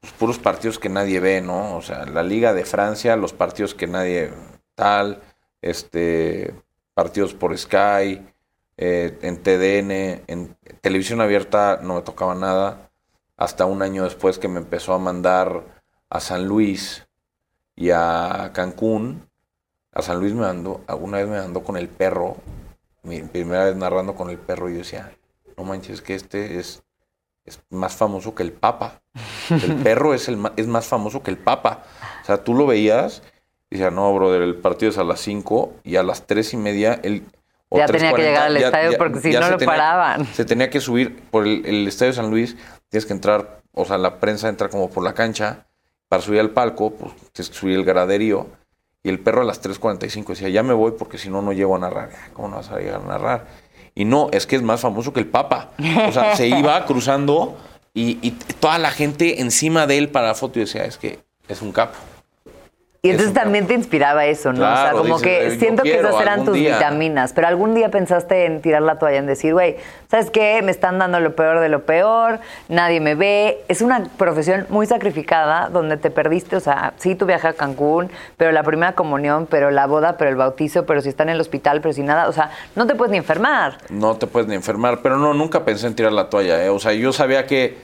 [0.00, 1.76] pues, puros partidos que nadie ve, ¿no?
[1.76, 4.30] O sea, la Liga de Francia, los partidos que nadie
[4.76, 5.22] tal,
[5.60, 6.54] este,
[6.94, 8.24] partidos por Sky,
[8.76, 12.90] eh, en TDN, en televisión abierta no me tocaba nada,
[13.36, 15.64] hasta un año después que me empezó a mandar
[16.08, 17.06] a San Luis
[17.74, 19.28] y a Cancún.
[19.92, 22.36] A San Luis me mandó, alguna vez me mandó con el perro,
[23.02, 25.10] mi primera vez narrando con el perro, y yo decía,
[25.56, 26.82] no manches, que este es,
[27.46, 29.00] es más famoso que el Papa.
[29.48, 31.84] El perro es, el, es más famoso que el Papa.
[32.22, 33.22] O sea, tú lo veías
[33.70, 37.00] Decía, no, brother, el partido es a las 5 y a las 3 y media
[37.02, 37.24] él...
[37.68, 39.56] o Ya tenía que 3:40, llegar al ya- estadio ya- porque si ya no lo
[39.58, 40.26] tenía- paraban.
[40.34, 42.56] Se tenía que subir por el, el estadio San Luis,
[42.88, 45.66] tienes que entrar, o sea, la prensa entra como por la cancha,
[46.08, 48.46] para subir al palco, pues tienes que subir el graderío.
[49.02, 51.74] Y el perro a las 3.45 decía, ya me voy porque si no, no llego
[51.74, 52.10] a narrar.
[52.14, 53.46] "Ah, ¿Cómo no vas a llegar a narrar?
[53.96, 55.70] Y no, es que es más famoso que el Papa.
[56.08, 57.56] O sea, se iba cruzando
[57.94, 61.18] y, y toda la gente encima de él para la foto y decía, es que
[61.48, 61.96] es un capo.
[63.06, 64.64] Y Es entonces también te inspiraba eso, ¿no?
[64.64, 66.74] o sea, como dices, que "Eh, yo siento que esas eran tus día".
[66.76, 69.76] vitaminas, pero algún día pensaste en tirar la toalla, en decir, güey,
[70.10, 70.60] ¿sabes qué?
[70.62, 73.64] Me están dando lo peor de lo peor, nadie me ve.
[73.68, 78.10] Es una profesión muy sacrificada donde te perdiste, o sea, sí tu viaje a Cancún,
[78.36, 81.40] pero la primera comunión, pero la boda, pero el bautizo, pero si están en el
[81.40, 83.78] hospital, pero si nada, o sea, no te puedes ni enfermar.
[83.90, 85.00] no te puedes ni enfermar.
[85.02, 86.62] Pero no, nunca pensé en tirar la toalla.
[86.64, 86.68] ¿eh?
[86.68, 87.78] O sea, yo sabía que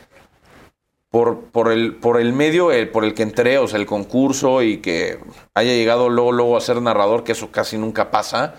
[1.13, 4.63] por, por, el, por el medio eh, por el que entré, o sea, el concurso
[4.63, 5.19] y que
[5.55, 8.55] haya llegado luego, luego a ser narrador, que eso casi nunca pasa,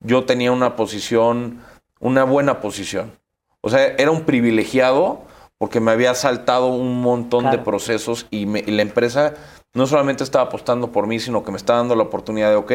[0.00, 1.62] yo tenía una posición,
[2.00, 3.12] una buena posición.
[3.62, 5.22] O sea, era un privilegiado
[5.58, 9.34] porque me había saltado un montón de procesos y, me- y la empresa
[9.74, 12.72] no solamente estaba apostando por mí, sino que me está dando la oportunidad de, ok,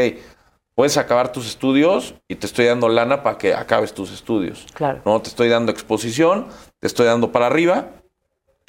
[0.74, 4.66] puedes acabar tus estudios y te estoy dando lana para que acabes tus estudios.
[4.74, 5.02] Claro.
[5.04, 6.48] No, te estoy dando exposición,
[6.80, 7.88] te estoy dando para arriba.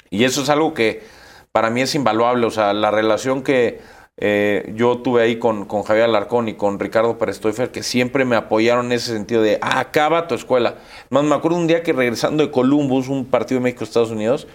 [0.09, 1.03] Y eso es algo que
[1.51, 2.45] para mí es invaluable.
[2.45, 3.79] O sea, la relación que
[4.17, 8.35] eh, yo tuve ahí con, con Javier Alarcón y con Ricardo Perestoifer, que siempre me
[8.35, 10.75] apoyaron en ese sentido de "Ah, acaba tu escuela.
[11.09, 14.47] Más me acuerdo un día que regresando de Columbus, un partido de México-Estados Unidos,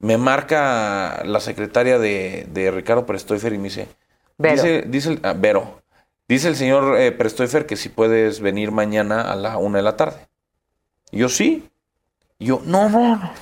[0.00, 3.88] me marca la secretaria de, de Ricardo Perestoifer y me dice,
[4.36, 4.54] Vero.
[4.54, 5.82] dice, dice el, ah, Vero,
[6.28, 7.16] dice el señor eh,
[7.66, 10.28] que si puedes venir mañana a la una de la tarde.
[11.10, 11.68] Y yo sí.
[12.38, 13.32] Y yo, no, no,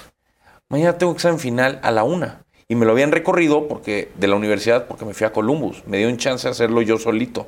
[0.69, 2.45] mañana tengo examen final a la una.
[2.69, 5.87] Y me lo habían recorrido porque de la universidad porque me fui a Columbus.
[5.87, 7.47] Me dio un chance de hacerlo yo solito.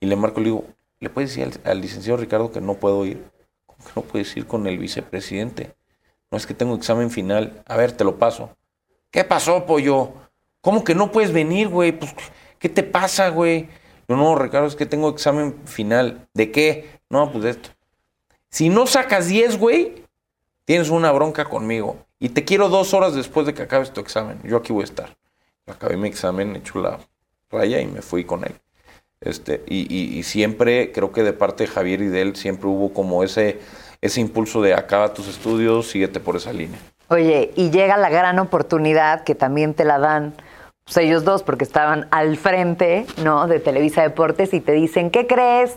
[0.00, 0.64] Y le marco, le digo,
[0.98, 3.22] ¿le puedes decir al, al licenciado Ricardo que no puedo ir?
[3.66, 5.74] ¿Cómo que no puedes ir con el vicepresidente?
[6.30, 7.62] No es que tengo examen final.
[7.66, 8.56] A ver, te lo paso.
[9.10, 10.12] ¿Qué pasó, pollo?
[10.60, 11.92] ¿Cómo que no puedes venir, güey?
[11.92, 12.14] Pues,
[12.58, 13.68] ¿qué te pasa, güey?
[14.08, 16.28] Yo, no, Ricardo, es que tengo examen final.
[16.34, 17.00] ¿De qué?
[17.08, 17.70] No, pues de esto.
[18.48, 20.04] Si no sacas 10, güey,
[20.64, 22.06] tienes una bronca conmigo.
[22.22, 24.38] Y te quiero dos horas después de que acabes tu examen.
[24.44, 25.16] Yo aquí voy a estar.
[25.66, 26.98] Acabé mi examen, eché la
[27.50, 28.52] raya y me fui con él.
[29.22, 32.68] Este, y, y- y siempre, creo que de parte de Javier y de él, siempre
[32.68, 33.58] hubo como ese,
[34.00, 36.78] ese impulso de acaba tus estudios, síguete por esa línea.
[37.08, 40.34] Oye, y llega la gran oportunidad que también te la dan
[40.84, 43.46] pues, ellos dos, porque estaban al frente, ¿no?
[43.46, 45.74] De Televisa Deportes y te dicen, ¿qué crees,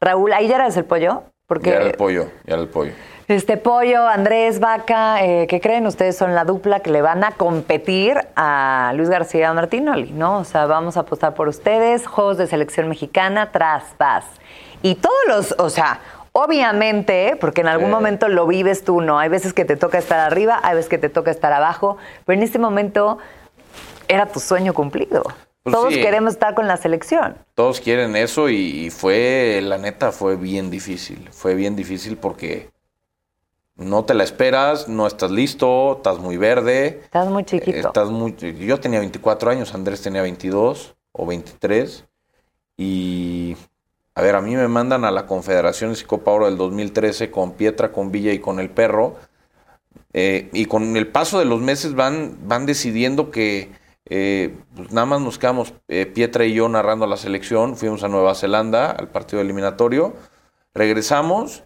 [0.00, 0.32] Raúl?
[0.32, 2.92] Ahí ya eras el pollo, porque Ya era el pollo, ya era el pollo.
[3.28, 5.86] Este pollo, Andrés, Vaca, eh, ¿qué creen?
[5.86, 10.38] Ustedes son la dupla que le van a competir a Luis García Martinoli, ¿no?
[10.38, 14.24] O sea, vamos a apostar por ustedes, Juegos de Selección Mexicana, tras, vas.
[14.82, 15.98] Y todos los, o sea,
[16.32, 17.92] obviamente, porque en algún Sí.
[17.94, 19.18] momento lo vives tú, ¿no?
[19.18, 22.38] Hay veces que te toca estar arriba, hay veces que te toca estar abajo, pero
[22.38, 23.18] en este momento
[24.06, 25.24] era tu sueño cumplido.
[25.64, 26.00] Pues Todos sí.
[26.00, 27.36] queremos estar con la selección.
[27.56, 28.54] Todos quieren eso y,
[28.86, 31.28] y fue, la neta, fue bien difícil.
[31.32, 32.68] Fue bien difícil porque
[33.76, 37.00] no te la esperas, no estás listo, estás muy verde.
[37.04, 37.88] Estás muy chiquito.
[37.88, 42.04] Estás muy, yo tenía 24 años, Andrés tenía 22 o 23.
[42.78, 43.56] Y,
[44.14, 47.52] a ver, a mí me mandan a la Confederación de Copa Oro del 2013 con
[47.52, 49.16] Pietra, con Villa y con el Perro.
[50.12, 53.70] Eh, y con el paso de los meses van, van decidiendo que
[54.08, 57.76] eh, pues nada más nos quedamos eh, Pietra y yo narrando la selección.
[57.76, 60.14] Fuimos a Nueva Zelanda al partido eliminatorio.
[60.72, 61.64] Regresamos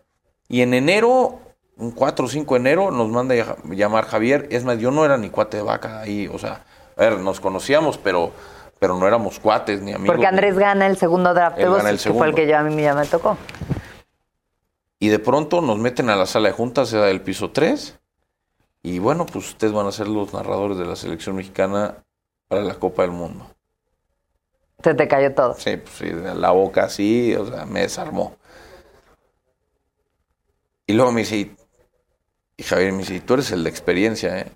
[0.49, 1.41] y en enero,
[1.81, 4.47] un 4 o 5 de enero, nos manda a llamar Javier.
[4.51, 6.29] Es más, yo no era ni cuate de vaca ahí.
[6.33, 6.65] O sea,
[6.97, 8.33] a ver, nos conocíamos, pero,
[8.79, 10.15] pero no éramos cuates ni amigos.
[10.15, 12.35] Porque Andrés gana el segundo draft de el que fue el segundo.
[12.35, 13.37] que yo a mí ya me tocó.
[14.99, 17.99] Y de pronto nos meten a la sala de juntas, se da el piso 3.
[18.83, 21.97] Y bueno, pues ustedes van a ser los narradores de la selección mexicana
[22.49, 23.47] para la Copa del Mundo.
[24.83, 25.55] Se te cayó todo.
[25.55, 28.37] Sí, pues sí, la boca así, o sea, me desarmó.
[30.87, 31.55] Y luego me dice,
[32.61, 34.47] y, Javier me dice, "Y tú eres el de experiencia, ¿eh?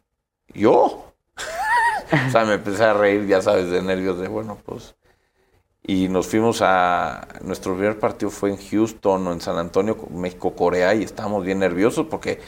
[0.52, 1.12] ¿Yo?
[2.28, 4.94] o sea, me empecé a reír, ya sabes, de nervios, de bueno, pues...
[5.86, 7.26] Y nos fuimos a...
[7.42, 12.06] Nuestro primer partido fue en Houston o en San Antonio, México-Corea, y estábamos bien nerviosos
[12.06, 12.40] porque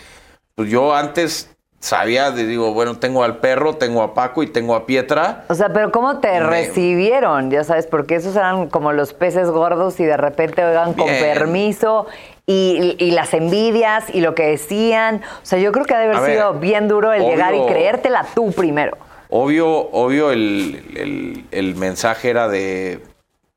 [0.55, 4.75] pues yo antes sabía, de, digo, bueno, tengo al perro, tengo a Paco y tengo
[4.75, 5.45] a Pietra.
[5.49, 7.51] O sea, pero ¿cómo te Me- recibieron?
[7.51, 12.07] Ya sabes, porque esos eran como los peces gordos y de repente oigan con permiso
[12.47, 15.23] y, y las envidias y lo que decían.
[15.43, 17.55] O sea, yo creo que ha de haber A ver, sido bien duro el llegar
[17.55, 18.97] y creértela tú primero.
[19.29, 23.01] Obvio, obvio el, el- el mensaje era de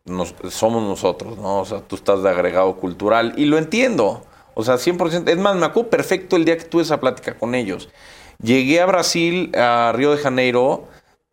[0.06, 1.60] nos- somos nosotros, ¿no?
[1.60, 4.24] O sea, tú estás de agregado cultural y lo entiendo.
[4.56, 5.30] O sea, 100%.
[5.30, 7.90] Es más, me acuerdo perfecto el día que tuve esa plática con ellos.
[8.42, 10.86] Llegué a Brasil, a Río de Janeiro,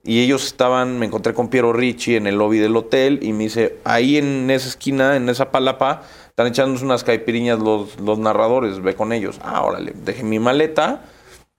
[0.05, 3.45] y ellos estaban, me encontré con Piero Ricci en el lobby del hotel y me
[3.45, 6.03] dice, ahí en esa esquina, en esa palapa,
[6.37, 9.41] están echándose unas caipiriñas los, los narradores, ve con ellos.
[9.43, 11.01] Ah, órale, dejé mi maleta,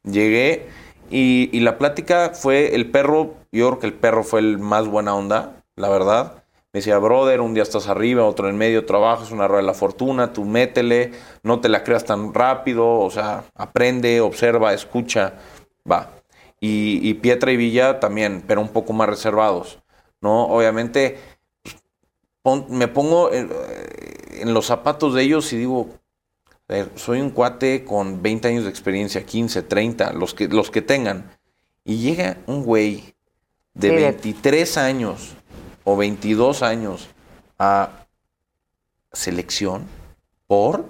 [0.03, 0.67] llegué
[1.09, 4.87] y, y la plática fue el perro, yo creo que el perro fue el más
[4.87, 6.43] buena onda, la verdad.
[6.73, 9.65] Me decía, brother, un día estás arriba, otro en medio, trabajo, es una rueda de
[9.67, 11.11] la fortuna, tú métele,
[11.41, 15.39] no te la creas tan rápido, o sea, aprende, observa, escucha,
[15.91, 16.11] va.
[16.59, 19.79] Y, y Pietra y Villa también, pero un poco más reservados,
[20.21, 20.43] ¿no?
[20.45, 21.17] Obviamente,
[22.47, 23.49] pon- me pongo en,
[24.39, 25.89] en los zapatos de ellos y digo,
[26.69, 30.71] a ver, soy un cuate con 20 años de experiencia, 15, 30, los que, los
[30.71, 31.29] que tengan.
[31.83, 33.13] Y llega un güey
[33.73, 35.33] de- 23 años
[35.83, 37.09] o 22 años
[37.59, 38.05] a
[39.11, 39.83] selección
[40.47, 40.85] por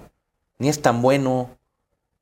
[0.60, 1.50] ni es tan bueno,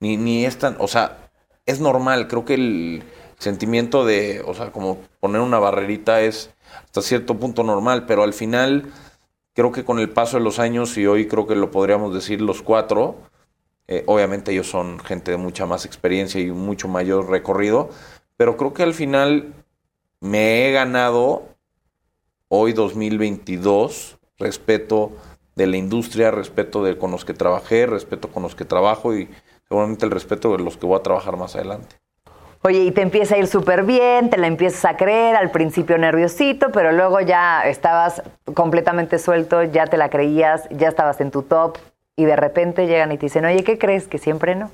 [0.01, 1.29] ni, ni es tan, o sea,
[1.67, 3.03] es normal, creo que el
[3.39, 6.51] sentimiento de, o sea, como poner una barrerita es
[6.87, 8.93] hasta cierto punto normal, pero al final
[9.57, 12.43] creo que con el paso de los años, y hoy creo que lo podríamos decir
[12.43, 13.17] los cuatro,
[13.89, 17.89] eh, obviamente ellos son gente de mucha más experiencia y mucho mayor recorrido,
[18.37, 19.55] pero creo que al final
[20.21, 21.49] me he ganado
[22.49, 25.13] hoy 2022 respeto
[25.55, 29.31] de la industria, respeto de con los que trabajé, respeto con los que trabajo y
[29.69, 31.97] seguramente el respeto de los que voy a trabajar más adelante.
[32.67, 35.99] Oye, y te empieza a ir súper bien, te la empiezas a creer, al principio
[35.99, 38.25] nerviosito, pero luego ya estabas
[38.55, 41.79] completamente suelto, ya te la creías, ya estabas en tu top,
[42.17, 44.09] y de repente llegan y te dicen, oye, ¿qué crees?
[44.09, 44.73] Que siempre no.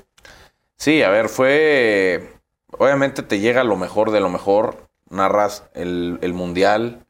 [0.75, 2.33] Sí, a ver, fue.
[2.79, 4.75] Obviamente te llega lo mejor de lo mejor.
[5.11, 7.05] Narras el, el mundial.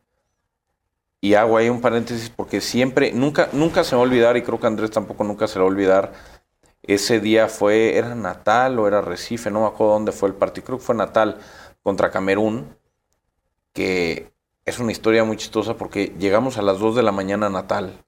[1.21, 4.59] Y hago ahí un paréntesis porque siempre, nunca, nunca se va a olvidar, y creo
[4.59, 6.11] que Andrés tampoco nunca se va a olvidar.
[6.83, 10.65] Ese día fue, era Natal o era Recife, no me acuerdo dónde fue el partido,
[10.65, 11.39] creo que fue Natal
[11.81, 12.75] contra Camerún,
[13.71, 14.31] que
[14.65, 18.03] es una historia muy chistosa porque llegamos a las 2 de la mañana a Natal.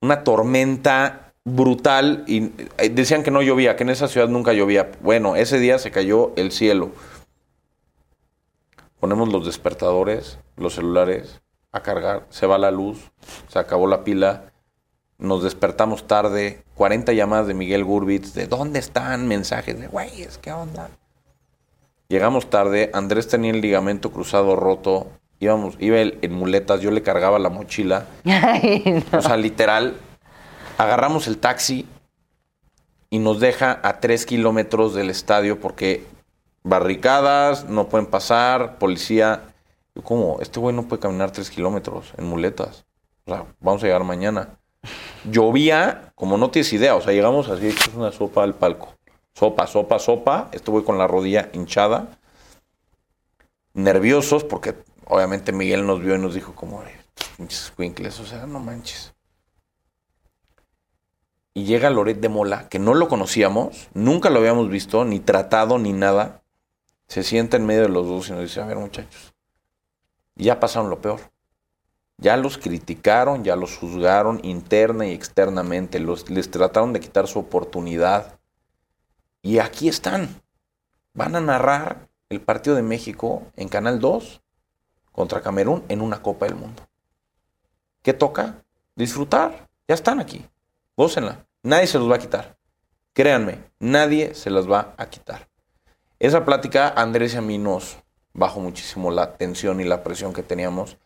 [0.00, 4.92] Una tormenta brutal y eh, decían que no llovía, que en esa ciudad nunca llovía.
[5.00, 6.90] Bueno, ese día se cayó el cielo.
[9.00, 11.40] Ponemos los despertadores, los celulares
[11.72, 13.10] a cargar, se va la luz,
[13.48, 14.47] se acabó la pila,
[15.18, 20.52] nos despertamos tarde, 40 llamadas de Miguel Gurbitz, de dónde están mensajes de güeyes, ¿qué
[20.52, 20.90] onda?
[22.08, 25.08] Llegamos tarde, Andrés tenía el ligamento cruzado roto,
[25.40, 29.18] íbamos, iba él en muletas, yo le cargaba la mochila, Ay, no.
[29.18, 29.96] o sea, literal,
[30.78, 31.86] agarramos el taxi
[33.10, 36.04] y nos deja a tres kilómetros del estadio porque
[36.62, 39.42] barricadas, no pueden pasar, policía.
[39.94, 40.38] Yo, ¿Cómo?
[40.40, 42.84] Este güey no puede caminar tres kilómetros en muletas.
[43.24, 44.58] O sea, vamos a llegar mañana.
[45.24, 48.94] Llovía, como no tienes idea, o sea, llegamos así, hechos una sopa al palco.
[49.34, 50.50] Sopa, sopa, sopa.
[50.66, 52.18] Güey con la rodilla hinchada.
[53.74, 54.74] Nerviosos porque
[55.06, 56.92] obviamente Miguel nos vio y nos dijo como, "Ay,
[57.38, 59.14] estos pinches o sea, no manches
[61.58, 65.80] y llega Loret de Mola, que no lo conocíamos, nunca lo habíamos visto, ni tratado,
[65.80, 66.44] ni nada.
[67.08, 69.34] Se sienta en medio de los dos y nos dice, a ver muchachos,
[70.36, 71.20] ya pasaron lo peor.
[72.20, 77.38] Ya los criticaron, ya los juzgaron interna y externamente, los, les trataron de quitar su
[77.38, 78.38] oportunidad.
[79.40, 80.42] Y aquí están.
[81.14, 84.42] Van a narrar el partido de México en Canal 2
[85.12, 86.82] contra Camerún en una Copa del Mundo.
[88.02, 88.64] ¿Qué toca?
[88.96, 89.68] Disfrutar.
[89.86, 90.44] Ya están aquí.
[90.96, 91.46] Gócenla.
[91.62, 92.56] Nadie se los va a quitar.
[93.12, 95.48] Créanme, nadie se las va a quitar.
[96.20, 97.98] Esa plática, Andrés y a mí nos
[98.32, 100.96] bajó muchísimo la tensión y la presión que teníamos.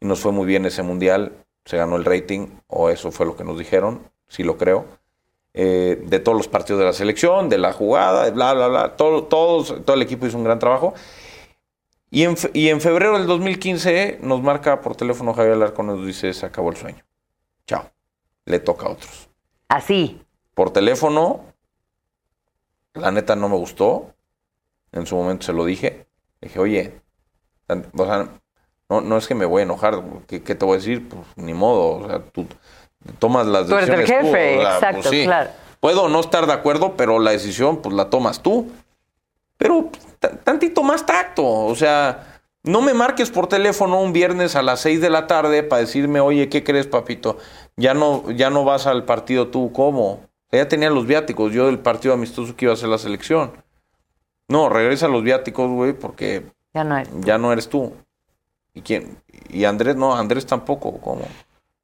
[0.00, 1.32] Y nos fue muy bien ese mundial.
[1.64, 4.86] Se ganó el rating, o eso fue lo que nos dijeron, sí lo creo.
[5.54, 8.96] Eh, de todos los partidos de la selección, de la jugada, bla, bla, bla.
[8.96, 10.94] Todo, todos, todo el equipo hizo un gran trabajo.
[12.10, 16.06] Y en, y en febrero del 2015 nos marca por teléfono Javier Alarcón y nos
[16.06, 17.02] dice, se acabó el sueño.
[17.66, 17.90] Chao.
[18.44, 19.28] Le toca a otros
[19.68, 20.22] Así.
[20.54, 21.40] por teléfono.
[22.94, 24.14] La neta no me gustó.
[24.92, 26.06] En su momento se lo dije.
[26.40, 27.00] Dije, oye,
[27.68, 28.28] o sea,
[28.88, 30.02] no, no es que me voy a enojar.
[30.26, 31.08] ¿Qué, qué te voy a decir?
[31.08, 32.04] Pues ni modo.
[32.04, 32.46] O sea, tú
[33.18, 35.24] tomas las Tú eres el decisiones tú, jefe, sea, exacto, pues sí.
[35.24, 35.50] claro.
[35.80, 38.70] Puedo no estar de acuerdo, pero la decisión pues la tomas tú.
[39.58, 39.90] Pero
[40.44, 41.44] tantito más tacto.
[41.46, 45.62] O sea, no me marques por teléfono un viernes a las 6 de la tarde
[45.62, 47.38] para decirme, oye, ¿qué crees, papito?
[47.76, 50.20] Ya no, ya no vas al partido tú, ¿cómo?
[50.52, 53.52] Ya tenía los viáticos, yo del partido amistoso que iba a hacer la selección.
[54.48, 57.04] No, regresa los viáticos, güey, porque Ya no hay.
[57.20, 57.92] ya no eres tú.
[58.76, 59.16] ¿Y quién?
[59.48, 61.22] Y Andrés no, Andrés tampoco, como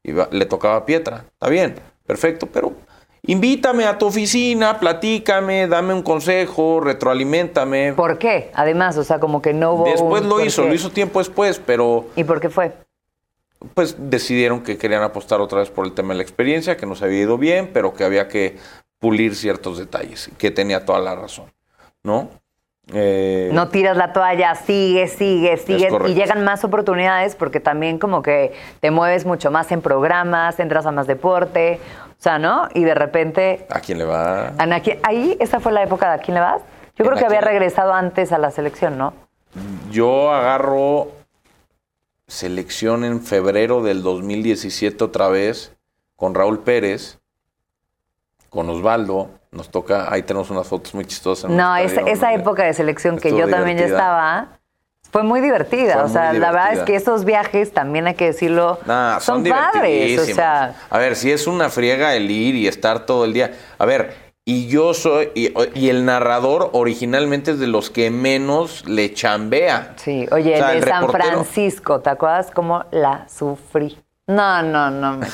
[0.05, 1.25] iba- le tocaba a Pietra.
[1.33, 1.75] Está bien,
[2.07, 2.75] perfecto, pero
[3.23, 7.95] invítame a tu oficina, platícame, dame un consejo, retroalimentame.
[7.95, 8.51] ¿Por qué?
[8.53, 9.85] Además, o sea, como que no hubo.
[9.87, 10.69] Después un lo hizo, qué.
[10.69, 12.73] lo hizo tiempo después, pero ¿Y por qué fue?
[13.75, 17.01] pues decidieron que querían apostar otra vez por el tema de la experiencia, que nos
[17.01, 18.59] había ido bien, pero que había que
[18.99, 21.47] pulir ciertos detalles, que tenía toda la razón,
[22.03, 22.29] ¿no?
[22.93, 25.89] Eh, No tiras la toalla, sigue, sigue, sigue.
[26.09, 30.85] Y llegan más oportunidades porque también como que te mueves mucho más en programas, entras
[30.87, 31.79] a más deporte,
[32.19, 32.69] o sea, ¿no?
[32.75, 34.49] Y de repente, ¿A quién le va?
[34.59, 36.61] Ana, ¿quién- ahí, esa fue la época de ¿A quién le vas?
[36.97, 39.15] Yo ¿En creo que había regresado antes a la selección, ¿no?
[39.91, 41.09] Yo agarro
[42.27, 45.75] selección en febrero del 2017 otra vez
[46.17, 47.19] con Raúl Pérez,
[48.51, 49.31] con Osvaldo.
[49.53, 51.51] Nos toca, ahí tenemos unas fotos muy chistosas.
[51.51, 52.37] en No, esa, esa ¿no?
[52.37, 54.59] época de selección que yo también ya estaba,
[55.11, 55.93] fue muy divertida.
[55.95, 59.45] Fue o sea, la verdad es que esos viajes, también hay que decirlo, Nah, son,
[59.45, 60.19] son, padres.
[60.21, 63.53] O sea, A ver, si es una friega el ir y estar todo el día.
[63.79, 68.89] A ver, y yo soy, y, y el narrador originalmente es de los que menos
[68.89, 69.93] le chambea.
[69.97, 70.27] sí.
[70.33, 71.25] Oye, O sea, de San reportero.
[71.31, 73.99] Francisco, ¿te acuerdas cómo la sufrí?
[74.35, 75.21] No, no, no.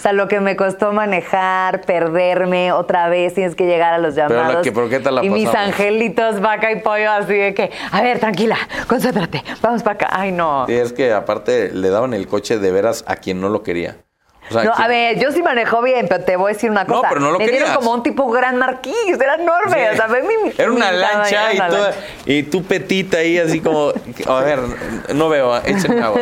[0.00, 4.14] O sea, lo que me costó manejar, perderme otra vez, tienes que llegar a los
[4.16, 4.62] la llamados.
[4.62, 8.00] que- ¿por qué te la y mis angelitos, vaca y pollo, así de que, a
[8.00, 8.56] ver, tranquila,
[8.88, 10.08] concéntrate, vamos para acá.
[10.10, 10.64] Ay, no.
[10.66, 13.98] Sí, es que aparte le daban el coche de veras a quien no lo quería.
[14.50, 16.84] O sea, No, a ver, yo sí manejo bien, pero te voy a decir una
[16.84, 17.08] No, cosa.
[17.08, 17.76] pero no lo Me querías.
[17.76, 19.76] como un tipo gran marquís, era enorme.
[19.76, 19.94] Sí.
[19.94, 22.00] O sea, ve mi, Era una lancha y, una toda- lancha.
[22.26, 23.92] y tú petita ahí así como,
[24.26, 24.58] a ver,
[25.14, 26.20] no veo, échenme agua.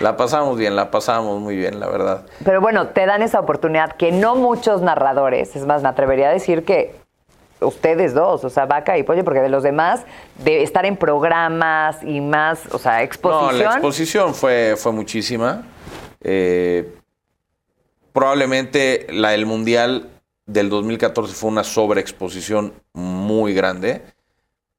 [0.00, 2.26] La pasamos bien, la pasamos muy bien, la verdad.
[2.44, 6.32] Pero bueno, te dan esa oportunidad que no muchos narradores, es más, me atrevería a
[6.32, 6.94] decir que
[7.60, 10.02] ustedes dos, o sea, Vaca y Pollo, porque de los demás,
[10.44, 13.58] de estar en programas y más, o sea, No, exposición.
[13.58, 15.62] la exposición fue, fue muchísima.
[16.22, 16.92] Eh,
[18.16, 20.08] probablemente la del Mundial
[20.46, 24.04] del 2014 fue una sobreexposición muy grande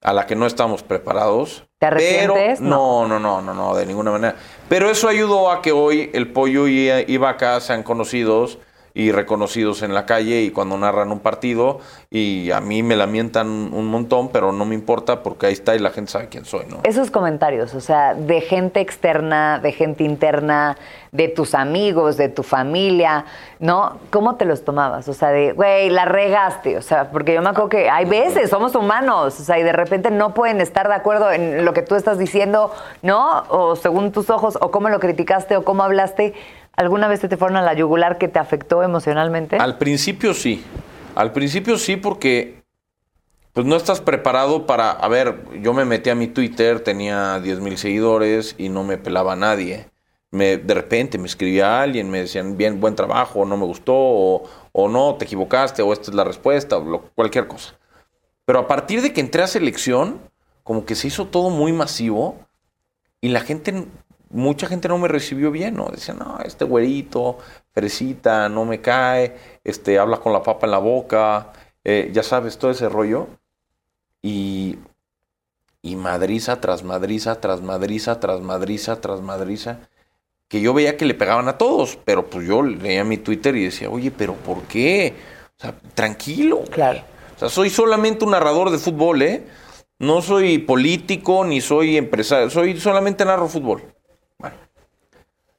[0.01, 1.63] a la que no estamos preparados.
[1.77, 2.57] ¿Te arrepientes?
[2.57, 4.35] Pero, no, no, no, no, no, de ninguna manera.
[4.67, 8.57] Pero eso ayudó a que hoy el pollo y, y vaca sean conocidos
[8.97, 11.79] y reconocidos en la calle y cuando narran un partido
[12.09, 15.79] y a mí me lamentan un montón, pero no me importa porque ahí está y
[15.79, 16.79] la gente sabe quién soy, ¿no?
[16.83, 20.77] Esos comentarios, o sea, de gente externa, de gente interna,
[21.11, 23.25] de tus amigos, de tu familia,
[23.59, 23.99] ¿no?
[24.09, 25.07] ¿Cómo te los tomabas?
[25.07, 28.49] O sea, de, güey, la regaste, o sea, porque yo me acuerdo que hay veces,
[28.49, 31.83] somos humanos, o sea, y de repente no pueden estar de acuerdo en lo que
[31.83, 32.73] tú estás diciendo,
[33.03, 33.43] ¿no?
[33.49, 36.33] O según tus ojos, o cómo lo criticaste, o cómo hablaste.
[36.77, 39.57] ¿Alguna vez te, te fueron a la yugular que te afectó emocionalmente?
[39.57, 40.63] Al principio sí.
[41.15, 42.57] Al principio sí porque
[43.57, 44.91] pues no estás preparado para...
[44.91, 48.99] A ver, yo me metí a mi Twitter, tenía 10 mil seguidores y no me
[48.99, 49.89] pelaba a nadie.
[50.29, 54.89] Me, de repente me escribía alguien, me decían, bien, buen trabajo, no me gustó, o,
[54.89, 57.73] no, te equivocaste, o esta es la respuesta, o cualquier cosa.
[58.45, 60.21] Pero a partir de que entré a selección,
[60.61, 62.37] como que se hizo todo muy masivo
[63.21, 63.87] y la gente,
[64.29, 65.87] mucha gente no me recibió bien, ¿no?
[65.89, 67.37] Decían, no, este güerito,
[67.71, 71.53] fresita, no me cae, este, habla con la papa en la boca,
[71.83, 73.27] eh, ya sabes, todo ese rollo.
[74.21, 74.77] Y,
[75.81, 79.79] y madriza tras madriza, tras madriza, tras madriza, tras madriza,
[80.47, 83.65] que yo veía que le pegaban a todos, pero pues yo leía mi Twitter y
[83.65, 85.13] decía, oye, pero ¿por qué?
[85.57, 86.63] O sea, tranquilo.
[86.71, 87.01] Claro.
[87.35, 89.43] O sea, soy solamente un narrador de fútbol, ¿eh?
[89.99, 93.81] No soy político ni soy empresario, soy solamente narro fútbol.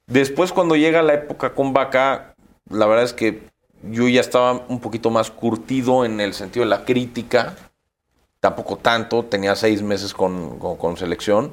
[0.08, 2.34] Después cuando llega la época con Vaca,
[2.70, 3.42] la verdad es que
[3.82, 7.54] yo ya estaba un poquito más curtido en el sentido de la crítica.
[8.40, 11.52] Tampoco tanto, tenía seis meses con, con- con selección.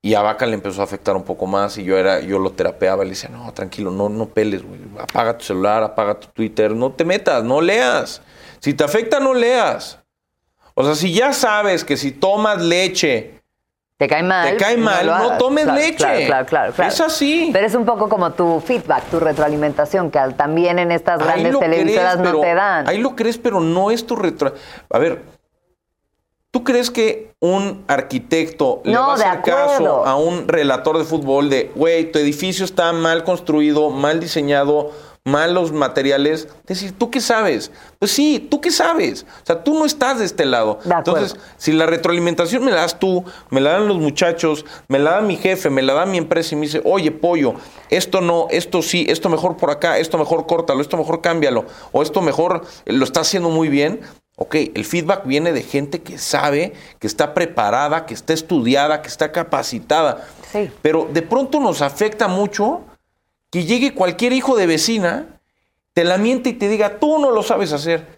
[0.00, 2.50] Y a Vaca le empezó a afectar un poco más y yo era, yo lo
[2.52, 4.80] terapeaba y le decía, no, tranquilo, no, no peles, güey.
[4.98, 8.20] Apaga tu celular, apaga tu Twitter, no te metas, no leas.
[8.60, 9.98] Si te afecta, no leas.
[10.74, 13.33] O sea, si ya sabes que si tomas leche
[13.96, 14.50] Te cae mal.
[14.50, 15.96] Te cae mal, no tomes Claro, leche.
[15.96, 16.92] Claro, claro, claro, claro.
[16.92, 17.50] Es así.
[17.52, 21.58] Pero es un poco como tu feedback, tu retroalimentación, que también en estas Ahí grandes
[21.60, 22.88] televisoras crees, no te dan.
[22.88, 24.52] Ahí lo crees, pero no es tu retro.
[24.90, 25.22] A ver,
[26.50, 31.48] ¿tú crees que un arquitecto le va a hacer caso a un relator de fútbol
[31.48, 34.90] de, güey, tu edificio está mal construido, mal diseñado,
[35.24, 36.48] malos materiales?
[36.66, 37.72] Decir, ¿tú qué sabes?
[37.98, 39.24] Pues sí, ¿tú qué sabes?
[39.42, 40.78] O sea, tú no estás de este lado.
[40.84, 40.94] De.
[40.94, 45.12] Entonces, si la retroalimentación me la das tú, me la dan los muchachos, me la
[45.12, 47.54] da mi jefe, me la da mi empresa y me dice, oye, pollo,
[47.90, 52.02] esto no, esto sí, esto mejor por acá, esto mejor córtalo, esto mejor cámbialo, o
[52.02, 54.00] esto mejor lo está haciendo muy bien,
[54.36, 59.06] Ok, el feedback viene de gente que sabe, que está preparada, que está estudiada, que
[59.06, 60.26] está capacitada.
[60.50, 60.72] Sí.
[60.82, 62.80] Pero de pronto nos afecta mucho
[63.54, 65.40] que llegue cualquier hijo de vecina,
[65.92, 68.13] te la miente y te diga, tú no lo sabes hacer.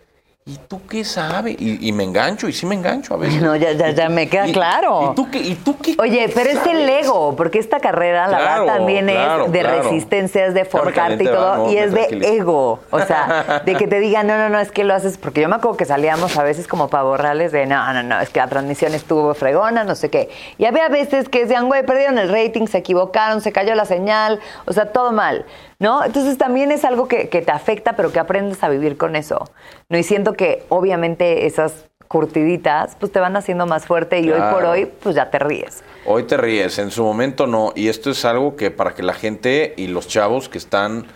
[0.48, 1.56] ¿Y tú qué sabes?
[1.58, 3.42] Y, y me engancho, y sí me engancho a veces.
[3.46, 5.10] No, ya, ya, ya me queda Y- claro.
[5.10, 5.38] ¿Y tú qué?
[5.38, 7.04] ¿Y tú qué Oye, pero es el sabes?
[7.04, 9.82] ego, porque esta carrera, la Claro, verdad, también claro, es de claro.
[9.82, 12.78] resistencia, es de forjarte y todo, y es de ego.
[12.92, 15.48] O sea, de que te digan, no, no, no, es que lo haces, porque yo
[15.48, 18.46] me acuerdo que salíamos a veces como pavorrales de, no, no, no, es que la
[18.46, 20.30] transmisión estuvo fregona, no sé qué.
[20.58, 24.38] Y había veces que decían, güey, perdieron el rating, se equivocaron, se cayó la señal,
[24.64, 25.44] o sea, todo mal,
[25.78, 26.04] ¿no?
[26.04, 29.50] Entonces también es algo que, que te afecta, pero que aprendes a vivir con eso,
[29.88, 29.98] ¿no?
[29.98, 34.64] Y siento que obviamente esas curtiditas, pues te van haciendo más fuerte y hoy por
[34.64, 35.82] hoy, pues ya te ríes.
[36.06, 37.72] Hoy te ríes, en su momento no.
[37.74, 41.06] Y esto es algo que para que la gente y los chavos que están,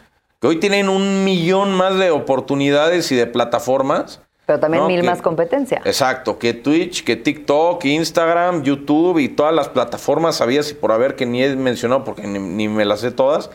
[0.41, 4.21] que hoy tienen un millón más de oportunidades y de plataformas.
[4.47, 4.89] Pero también ¿no?
[4.89, 5.81] mil Que- más competencia.
[5.85, 11.15] Exacto, que Twitch, que TikTok, Instagram, YouTube y todas las plataformas sabías y por haber
[11.15, 13.49] que ni he mencionado porque ni, ni me las sé todas.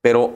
[0.00, 0.34] Pero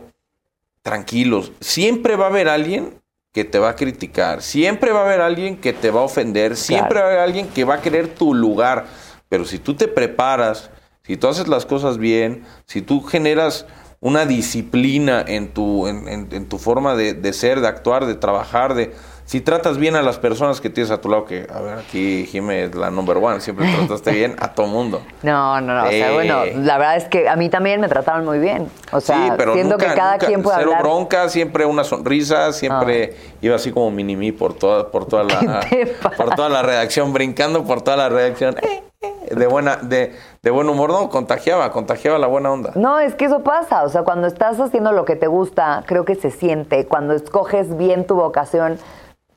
[0.82, 3.00] tranquilos, siempre va a haber alguien
[3.32, 6.56] que te va a criticar, siempre va a haber alguien que te va a ofender,
[6.56, 8.86] siempre va a haber alguien que va a querer tu lugar.
[9.28, 10.70] Pero si tú te preparas,
[11.02, 13.66] si tú haces las cosas bien, si tú generas
[14.00, 18.14] una disciplina en tu, en, en- en tu forma de, de ser, de actuar, de
[18.14, 18.92] trabajar, de
[19.26, 22.26] si tratas bien a las personas que tienes a tu lado, que a ver, aquí
[22.26, 25.00] Jimé es la number one, siempre trataste bien a todo mundo.
[25.22, 25.84] No, no, no.
[25.86, 28.68] O sea, bueno, la verdad es que a mí también me trataron muy bien.
[28.92, 30.82] O sea, sí, pero siento nunca, que cada nunca- quien puede cero hablar.
[30.82, 35.60] bronca, siempre una sonrisa, siempre iba así como mini mí por toda, por toda la,
[36.16, 38.56] por toda la redacción, brincando por toda la redacción.
[38.58, 42.72] Eh, eh, De buena, de, de buen humor, no, contagiaba, contagiaba la buena onda.
[42.74, 43.82] No, es que eso pasa.
[43.84, 46.86] O sea, cuando estás haciendo lo que te gusta, creo que se siente.
[46.86, 48.78] Cuando escoges bien tu vocación,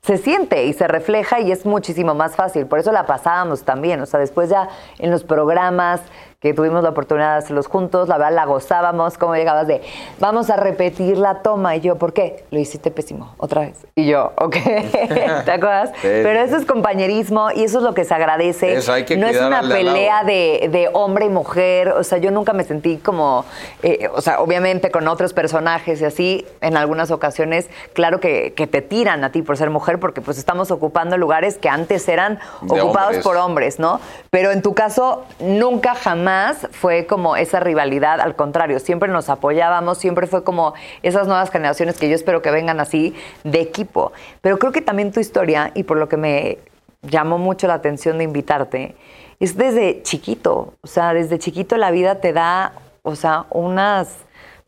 [0.02, 2.66] se siente y se refleja y es muchísimo más fácil.
[2.66, 4.00] Por eso la pasábamos también.
[4.00, 4.68] O sea, después ya
[4.98, 6.00] en los programas
[6.40, 9.18] que tuvimos la oportunidad de hacerlos juntos, la verdad la gozábamos.
[9.18, 9.82] Como llegabas de,
[10.20, 11.74] vamos a repetir la toma.
[11.74, 12.44] Y yo, ¿por qué?
[12.52, 13.84] Lo hiciste pésimo, otra vez.
[13.96, 14.54] Y yo, ok,
[15.44, 15.90] ¿te acuerdas?
[15.96, 16.02] Sí.
[16.02, 18.72] Pero eso es compañerismo y eso es lo que se agradece.
[18.74, 21.88] Eso, hay que no es una pelea de, de hombre y mujer.
[21.88, 23.44] O sea, yo nunca me sentí como,
[23.82, 28.68] eh, o sea, obviamente con otros personajes y así, en algunas ocasiones, claro que, que
[28.68, 32.38] te tiran a ti por ser mujer, porque pues estamos ocupando lugares que antes eran
[32.62, 33.24] De ocupados hombres.
[33.24, 34.00] por hombres, ¿no?
[34.30, 36.27] Pero en tu caso, nunca jamás
[36.70, 41.98] fue como esa rivalidad, al contrario, siempre nos apoyábamos, siempre fue como esas nuevas generaciones
[41.98, 43.14] que yo espero que vengan así
[43.44, 44.12] de equipo.
[44.40, 46.58] Pero creo que también tu historia, y por lo que me
[47.02, 48.94] llamó mucho la atención de invitarte,
[49.40, 52.72] es desde chiquito, o sea, desde chiquito la vida te da,
[53.02, 54.16] o sea, unas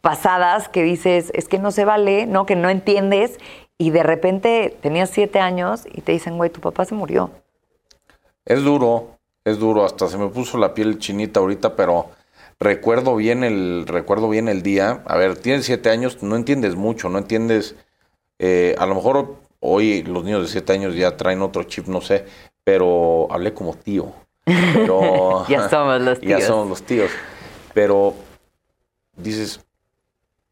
[0.01, 2.47] pasadas que dices, es que no se vale, ¿no?
[2.47, 3.39] Que no entiendes,
[3.79, 7.31] y de repente tenías siete años y te dicen, güey, tu papá se murió.
[8.45, 12.11] Es duro, es duro, hasta se me puso la piel chinita ahorita, pero
[12.59, 15.03] recuerdo bien el, recuerdo bien el día.
[15.07, 17.77] A ver, tienes siete años, no entiendes mucho, no entiendes.
[18.39, 22.01] eh, a lo mejor hoy los niños de siete años ya traen otro chip, no
[22.01, 22.25] sé,
[22.65, 24.13] pero hablé como tío.
[24.45, 26.45] Pero, Ya somos los Ya tíos.
[26.45, 27.11] somos los tíos.
[27.75, 28.15] Pero
[29.17, 29.61] dices,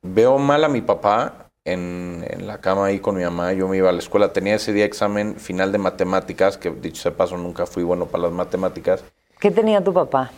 [0.02, 3.52] veo mal a mi papá en, en la cama ahí con mi mamá.
[3.52, 7.02] Yo me iba a la escuela, tenía ese día examen final de matemáticas, que dicho
[7.02, 9.04] sea paso nunca fui bueno para las matemáticas,
[9.40, 10.30] ¿Qué tenía tu papá?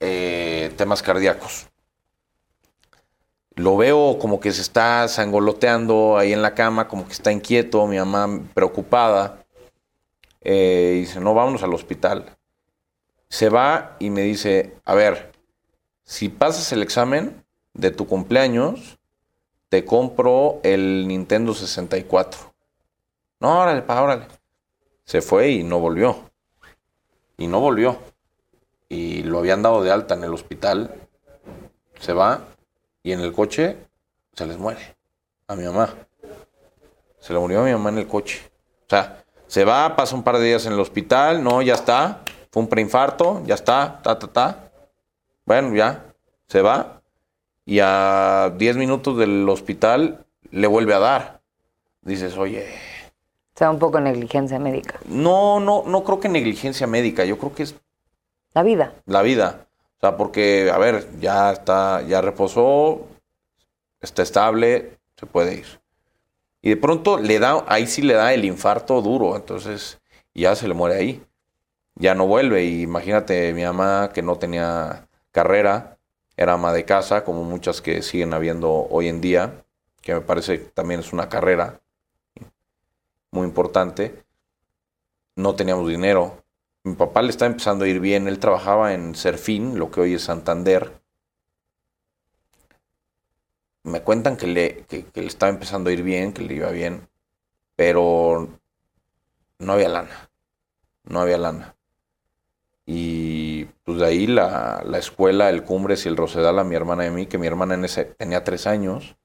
[0.00, 1.68] eh, temas cardíacos.
[3.54, 7.86] Lo veo como que se está sangoloteando ahí en la cama, como que está inquieto,
[7.86, 9.44] mi mamá preocupada.
[10.40, 12.36] Eh, dice, no, vámonos al hospital.
[13.28, 15.32] Se va y me dice, a ver,
[16.04, 18.98] si pasas el examen de tu cumpleaños,
[19.72, 22.38] te compro el Nintendo 64.
[23.40, 24.26] No, órale, pa, órale.
[25.06, 26.30] Se fue y no volvió.
[27.38, 27.96] Y no volvió.
[28.90, 30.94] Y lo habían dado de alta en el hospital.
[31.98, 32.48] Se va
[33.02, 33.78] y en el coche
[34.34, 34.94] se les muere
[35.46, 35.88] a mi mamá.
[37.18, 38.42] Se le murió a mi mamá en el coche.
[38.84, 42.20] O sea, se va, pasa un par de días en el hospital, no, ya está.
[42.50, 44.70] Fue un preinfarto, ya está, ta, ta, ta.
[45.46, 46.12] Bueno, ya,
[46.46, 47.01] se va.
[47.64, 51.40] Y a 10 minutos del hospital le vuelve a dar.
[52.02, 52.66] Dices, oye,
[53.54, 54.98] O sea, un poco negligencia médica.
[55.06, 57.74] no, no, no creo que negligencia médica, yo creo que es
[58.54, 58.92] La vida.
[59.06, 59.66] la vida.
[59.98, 63.06] O sea, porque, a ver, ya está, ya reposó,
[64.00, 65.80] está estable, se puede ir.
[66.60, 70.00] Y de pronto le da, ahí sí le da el infarto duro, entonces
[70.34, 71.22] ya se le muere ahí.
[71.94, 72.64] Ya no vuelve.
[72.64, 75.98] Y imagínate, mi mamá que no tenía carrera,
[76.42, 79.64] era ama de casa, como muchas que siguen habiendo hoy en día,
[80.00, 81.80] que me parece que también es una carrera
[83.30, 84.24] muy importante.
[85.36, 86.44] no teníamos dinero.
[86.84, 88.28] Mi papá le estaba empezando a ir bien.
[88.28, 90.92] Él trabajaba en Serfín, lo que hoy es Santander.
[93.84, 97.08] Me cuentan que le, que le estaba empezando a ir bien, que le iba bien,
[97.76, 98.48] pero
[99.58, 100.30] no había lana.
[101.04, 101.74] No había lana.
[102.94, 107.04] Y pues de ahí la, la escuela, el Cumbres y el Rosedal a mi hermana
[107.04, 109.16] y a mí, que mi hermana en ese tenía tres años,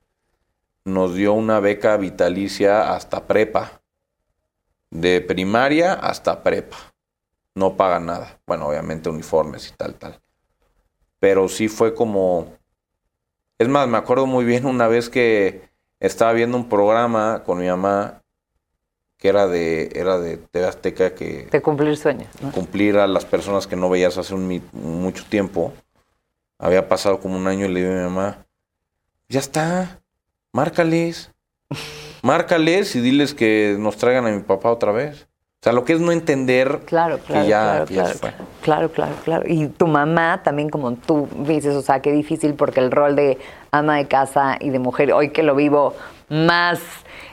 [0.85, 3.81] nos dio una beca vitalicia hasta prepa.
[4.89, 6.77] De primaria hasta prepa.
[7.55, 8.39] No paga nada.
[8.47, 10.21] Bueno, obviamente uniformes y tal, tal.
[11.19, 12.53] Pero sí fue como...
[13.59, 17.67] Es más, me acuerdo muy bien una vez que estaba viendo un programa con mi
[17.67, 18.23] mamá
[19.17, 22.27] que era de, era de TV Azteca que De cumplir sueños.
[22.41, 22.51] ¿no?
[22.51, 25.73] cumplir a las personas que no veías hace un mucho tiempo.
[26.59, 28.45] Había pasado como un año y le digo a mi mamá,
[29.29, 29.99] ya está,
[30.53, 31.31] márcales,
[32.21, 35.27] márcales y diles que nos traigan a mi papá otra vez.
[35.59, 38.13] O sea, lo que es no entender Claro, claro, que ya, claro, que ya claro,
[38.13, 38.33] se fue.
[38.61, 39.43] claro, claro, claro.
[39.47, 43.39] Y tu mamá también, como tú dices, o sea, qué difícil porque el rol de
[43.71, 45.95] ama de casa y de mujer, hoy que lo vivo
[46.29, 46.79] más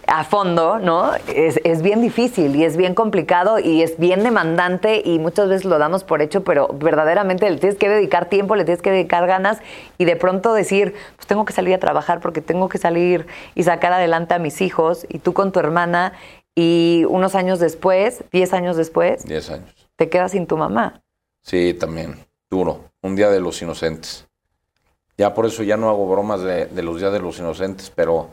[0.06, 1.12] a fondo, ¿no?
[1.34, 5.64] Es, es bien difícil y es bien complicado y es bien demandante y muchas veces
[5.64, 9.26] lo damos por hecho, pero verdaderamente le tienes que dedicar tiempo, le tienes que dedicar
[9.26, 9.58] ganas
[9.98, 13.62] y de pronto decir, pues tengo que salir a trabajar porque tengo que salir y
[13.62, 16.12] sacar adelante a mis hijos y tú con tu hermana
[16.54, 19.88] y unos años después, 10 años después, Diez años.
[19.96, 21.02] te quedas sin tu mamá.
[21.42, 22.16] Sí, también,
[22.50, 22.80] duro.
[23.02, 24.26] Un día de los inocentes.
[25.18, 28.30] Ya por eso ya no hago bromas de, de los días de los inocentes, pero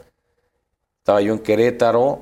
[1.12, 2.22] estaba yo en Querétaro,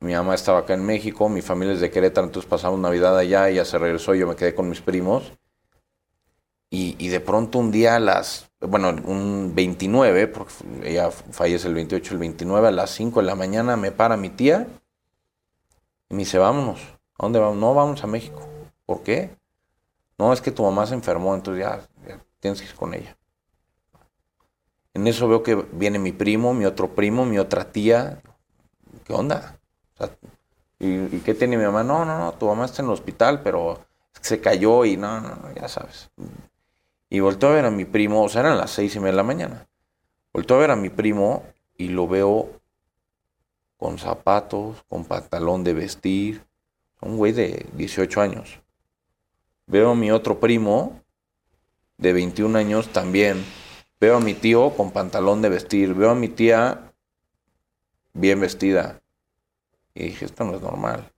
[0.00, 3.48] mi mamá estaba acá en México, mi familia es de Querétaro, entonces pasamos Navidad allá,
[3.48, 5.32] ella se regresó, yo me quedé con mis primos.
[6.68, 10.52] Y, de pronto un día a las, bueno, un 29, porque
[10.84, 14.28] ella fallece el 28, el 29, a las 5 de la mañana me para mi
[14.28, 14.66] tía
[16.10, 16.82] y me dice, vámonos.
[17.18, 17.56] ¿A dónde vamos?
[17.56, 18.46] No, vamos a México.
[18.84, 19.30] ¿Por qué?
[20.18, 23.17] No, es que tu mamá se enfermó, entonces ya, ya tienes que ir con ella.
[24.94, 28.20] En eso veo que viene mi primo, mi otro primo, mi otra tía.
[29.04, 29.58] ¿Qué onda?
[30.78, 31.82] ¿y, qué tiene mi mamá?
[31.82, 33.80] No, no, no, tu mamá está en el hospital, pero
[34.20, 36.10] se cayó y no, no, no, ya sabes.
[37.10, 39.16] Y volteo a ver a mi primo, o sea, eran las seis y media de
[39.16, 39.68] la mañana.
[40.32, 41.44] Volteo a ver a mi primo
[41.76, 42.50] y lo veo
[43.76, 46.44] con zapatos, con pantalón de vestir.
[47.00, 48.60] Un güey de 18 años.
[49.66, 51.00] Veo a mi otro primo
[51.96, 53.44] de 21 años también.
[54.00, 55.94] Veo a mi tío con pantalón de vestir.
[55.94, 56.92] Veo a mi tía
[58.12, 59.00] bien vestida.
[59.94, 61.10] Y dije, esto no es normal.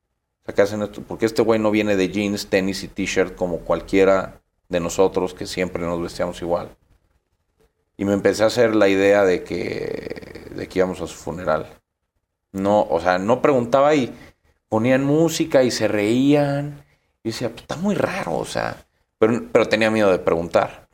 [0.42, 1.02] O sea, ¿qué hacen esto?
[1.02, 5.46] Porque este güey no viene de jeans, tenis y t-shirt como cualquiera de nosotros que
[5.46, 6.74] siempre nos vestíamos igual.
[7.98, 11.66] Y me empecé a hacer la idea de que, de que íbamos a su funeral.
[12.52, 14.14] No, o sea, no preguntaba y
[14.70, 16.82] ponían música y se reían.
[17.22, 18.86] Y decía, pues está muy raro, o sea.
[19.18, 20.88] Pero, pero tenía miedo de preguntar.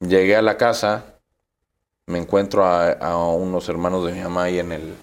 [0.00, 1.20] Llegué a la casa,
[2.06, 4.96] me encuentro a, unos hermanos de mi mamá ahí en, el,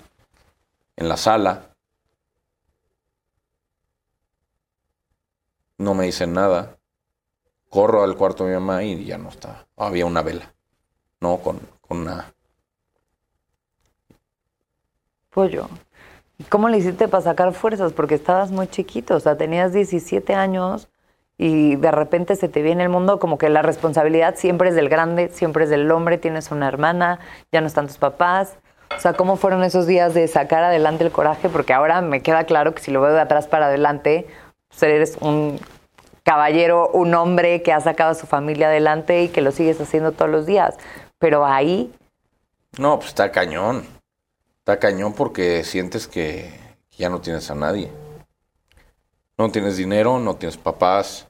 [0.96, 1.76] en la sala.
[5.78, 6.78] No me dicen nada.
[7.70, 9.68] Corro al cuarto de mi mamá y ya no estaba.
[9.78, 10.54] Había una vela,
[11.20, 11.38] ¿no?
[11.38, 12.34] Con, con una
[15.38, 15.70] Pollo.
[16.40, 17.94] ¿Y cómo le hiciste para sacar fuerzas?
[17.94, 20.88] Porque estabas muy chiquito, o sea, tenías 17 años
[21.38, 24.90] y de repente se te viene el mundo como que la responsabilidad siempre es del
[24.90, 27.20] grande, siempre es del hombre, tienes una hermana,
[27.52, 28.58] ya no están tus papás.
[28.96, 31.50] O sea, ¿cómo fueron esos días de sacar adelante el coraje?
[31.50, 34.26] Porque ahora me queda claro que si lo veo de atrás para adelante,
[34.70, 35.60] pues eres un
[36.24, 40.14] caballero, un hombre que ha sacado a su familia adelante y que lo sigues haciendo
[40.14, 40.76] todos los días.
[41.20, 41.94] Pero ahí,
[42.78, 43.86] No, pues está cañón.
[44.60, 46.52] Está cañón porque sientes que
[46.98, 47.92] ya no tienes a nadie.
[49.38, 51.28] No tienes dinero, no tienes papás,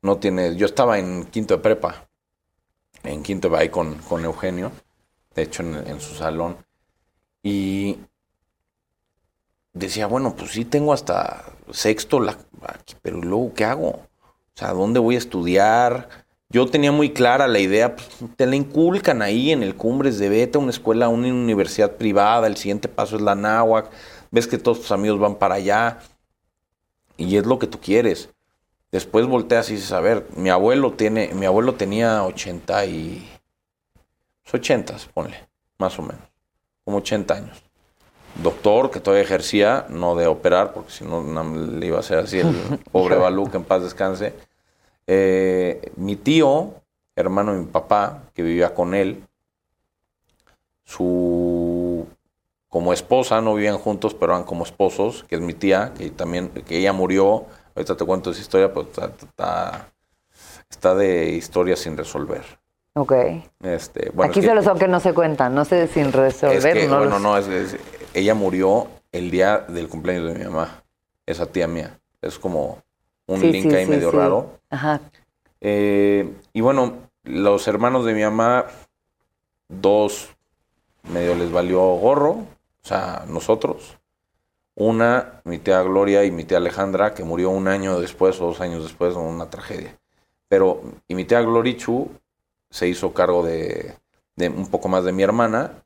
[0.00, 0.56] no tienes...
[0.56, 2.08] Yo estaba en quinto de prepa,
[3.02, 4.72] en quinto de ahí con, con Eugenio,
[5.34, 6.56] de hecho en, su salón,
[7.42, 7.98] y
[9.74, 12.38] decía, bueno, pues sí tengo hasta sexto, la,
[13.02, 13.88] pero luego, ¿qué hago?
[13.88, 14.08] O
[14.54, 16.08] sea, ¿dónde voy a estudiar?
[16.48, 20.30] Yo tenía muy clara la idea, pues, te la inculcan ahí en el Cumbres de
[20.30, 23.90] vete a una escuela, una universidad privada, el siguiente paso es la náhuac,
[24.30, 25.98] ves que todos tus amigos van para allá
[27.16, 28.28] y es lo que tú quieres.
[28.90, 33.28] Después volteas y dices, a ver, mi abuelo tiene, mi abuelo tenía 80 y...
[34.52, 35.48] 80, ponle,
[35.78, 36.22] más o menos,
[36.84, 37.62] como 80 años.
[38.42, 41.22] Doctor que todavía ejercía, no de operar, porque si no
[41.54, 42.54] le iba a hacer así el
[42.92, 44.34] pobre Balú, que en paz descanse.
[45.06, 46.74] Eh, mi tío,
[47.16, 49.24] hermano de mi papá, que vivía con él,
[50.84, 51.61] su
[52.72, 56.48] como esposa, no vivían juntos, pero eran como esposos, que es mi tía, que también,
[56.48, 57.44] que ella murió,
[57.76, 59.88] ahorita te cuento esa historia, pues está, está,
[60.70, 62.42] está de historia sin resolver.
[62.94, 63.12] Ok.
[63.60, 66.12] Este, bueno, Aquí es que- se los son que no se cuentan, no sé sin
[66.14, 66.56] resolver.
[66.56, 67.76] es que, no bueno, los- no, es, es-
[68.14, 70.82] ella murió el día del cumpleaños de mi mamá,
[71.26, 71.98] esa tía mía.
[72.22, 72.78] Es como
[73.26, 74.58] un Sí, link sí, ahí sí, medio raro.
[74.70, 74.98] Ajá.
[75.60, 76.94] Eh, y bueno,
[77.24, 78.64] los hermanos de mi mamá,
[79.68, 80.30] dos
[81.02, 82.46] medio les valió gorro,
[82.82, 83.98] o sea, nosotros.
[84.74, 88.60] Una, mi tía Gloria y mi tía Alejandra, que murió un año después o dos
[88.60, 89.98] años después, una tragedia.
[90.48, 92.10] Pero, y mi tía Glorichu
[92.70, 93.94] se hizo cargo de,
[94.36, 95.84] de un poco más de mi hermana.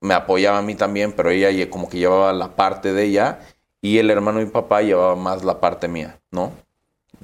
[0.00, 3.40] Me apoyaba a mí también, pero ella como que llevaba la parte de ella
[3.80, 6.52] y el hermano de mi papá llevaba más la parte mía, ¿no?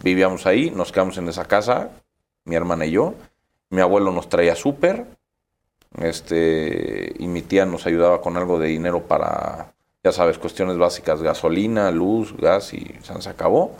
[0.03, 1.91] Vivíamos ahí, nos quedamos en esa casa,
[2.45, 3.15] mi hermana y yo.
[3.71, 5.07] Mi abuelo nos traía súper,
[6.01, 9.73] este, y mi tía nos ayudaba con algo de dinero para,
[10.03, 13.73] ya sabes, cuestiones básicas, gasolina, luz, gas, y se acabó.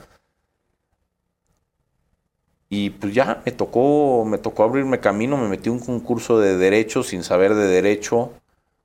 [2.69, 7.03] Y pues ya me tocó, me tocó abrirme camino, me metí un concurso de derecho
[7.03, 8.33] sin saber de derecho,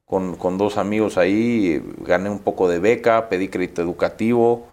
[0.05, 4.67] con, con dos amigos ahí, gané un poco de beca, pedí crédito educativo.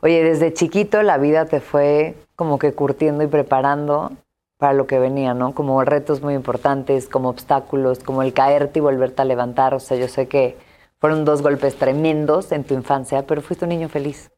[0.00, 4.12] Oye, desde chiquito la vida te fue como que curtiendo y preparando
[4.56, 5.54] para lo que venía, ¿no?
[5.54, 9.74] Como retos muy importantes, como obstáculos, como el caerte y volverte a levantar.
[9.74, 10.56] O sea, yo sé que
[11.00, 14.30] fueron dos golpes tremendos en tu infancia, pero fuiste un niño feliz.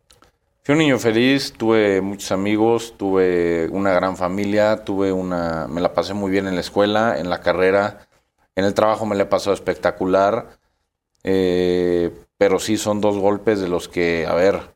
[0.63, 5.93] Fui un niño feliz, tuve muchos amigos, tuve una gran familia, tuve una, me la
[5.95, 8.09] pasé muy bien en la escuela, en la carrera,
[8.57, 10.59] en el trabajo me la he pasado espectacular,
[11.23, 14.75] eh, pero sí son dos golpes de los que, a ver,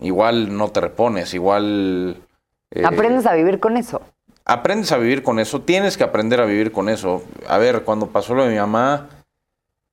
[0.00, 2.22] igual no te repones, igual...
[2.70, 4.02] eh, Aprendes a vivir con eso.
[4.46, 7.22] Aprendes a vivir con eso, tienes que aprender a vivir con eso.
[7.46, 9.08] A ver, cuando pasó lo de mi mamá,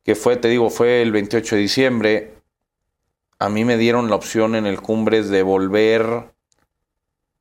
[0.03, 2.33] que fue, te digo, fue el 28 de diciembre,
[3.39, 6.31] a mí me dieron la opción en el Cumbres de volver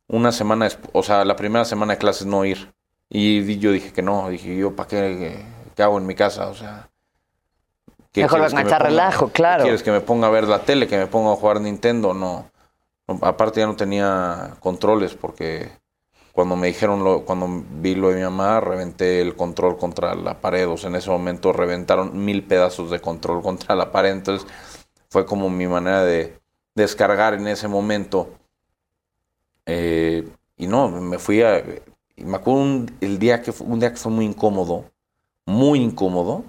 [0.09, 2.73] una semana, o sea, la primera semana de clases no ir.
[3.09, 5.45] Y yo dije que no, dije yo, ¿para qué,
[5.77, 6.49] qué hago en mi casa?
[6.49, 6.89] O sea...
[8.11, 9.63] ¿qué Mejor me relajo, ¿Qué claro.
[9.63, 12.15] ¿Quieres que me ponga a ver la tele, que me ponga a jugar Nintendo?
[12.15, 12.51] No,
[13.21, 15.71] Aparte ya no tenía controles porque
[16.33, 17.47] cuando me dijeron, lo, cuando
[17.81, 20.67] vi lo de mi mamá, reventé el control contra la pared.
[20.67, 24.13] O sea, en ese momento reventaron mil pedazos de control contra la pared.
[24.13, 24.49] Entonces
[25.11, 26.39] fue como mi manera de
[26.75, 28.31] descargar en ese momento.
[29.67, 30.27] Eh,
[30.57, 31.63] y no, me fui a...
[32.17, 34.91] Me acuerdo un, el día que fue, un día que fue muy incómodo,
[35.45, 36.45] muy incómodo.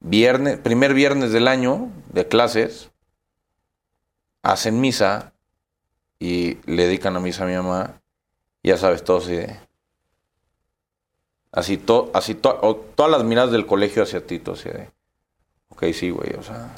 [0.00, 2.90] Viernes, primer viernes del año de clases,
[4.42, 5.32] hacen misa
[6.18, 8.01] y le dedican a misa a mi mamá.
[8.62, 9.58] Ya sabes, todo así de-
[11.50, 14.88] Así, to, así to- todas las miradas del colegio hacia ti, todo así de...
[15.68, 16.72] Ok, sí, güey, o sea,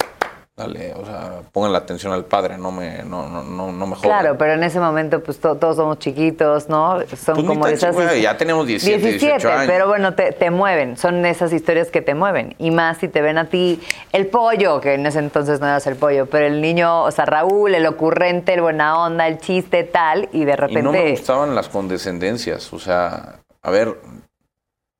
[0.57, 3.95] dale, o sea, pongan la atención al padre, no me, no, no, no, no me
[3.95, 4.01] jodan.
[4.21, 6.99] Claro, pero en ese momento, pues to- todos somos chiquitos, ¿no?
[7.17, 7.93] Son Pues como esas.
[7.93, 9.63] chico, ya tenemos 17, 18 años.
[9.67, 10.95] pero bueno, te, te mueven.
[10.95, 12.55] Son esas historias que te mueven.
[12.57, 13.81] Y más si te ven a ti
[14.13, 17.25] el pollo, que en ese entonces no eras el pollo, pero el niño, o sea,
[17.25, 20.83] Raúl, el ocurrente, el buena onda, el chiste, tal, y de Y repente.
[20.83, 22.71] no me gustaban las condescendencias.
[22.71, 23.97] O sea, a ver,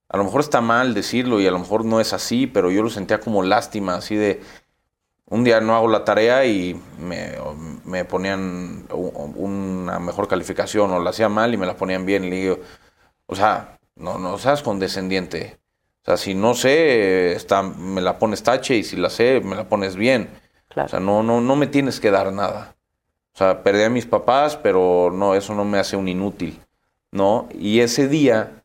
[0.10, 2.84] a lo mejor está mal decirlo y a lo mejor no es así, pero yo
[2.84, 4.42] lo sentía como lástima, así de.
[5.28, 7.34] Un día no hago la tarea y me,
[7.84, 12.24] me ponían una mejor calificación o la hacía mal y me la ponían bien.
[12.24, 12.60] Y le digo,
[13.26, 15.58] o sea, no, no seas condescendiente.
[16.04, 19.56] O sea, si no sé, está, me la pones tache y si la sé, me
[19.56, 20.30] la pones bien.
[20.68, 20.86] Claro.
[20.86, 22.76] O sea, no, no, no me tienes que dar nada.
[23.34, 26.62] O sea, perdí a mis papás, pero no, eso no me hace un inútil,
[27.12, 27.50] ¿no?
[27.52, 28.64] Y ese día,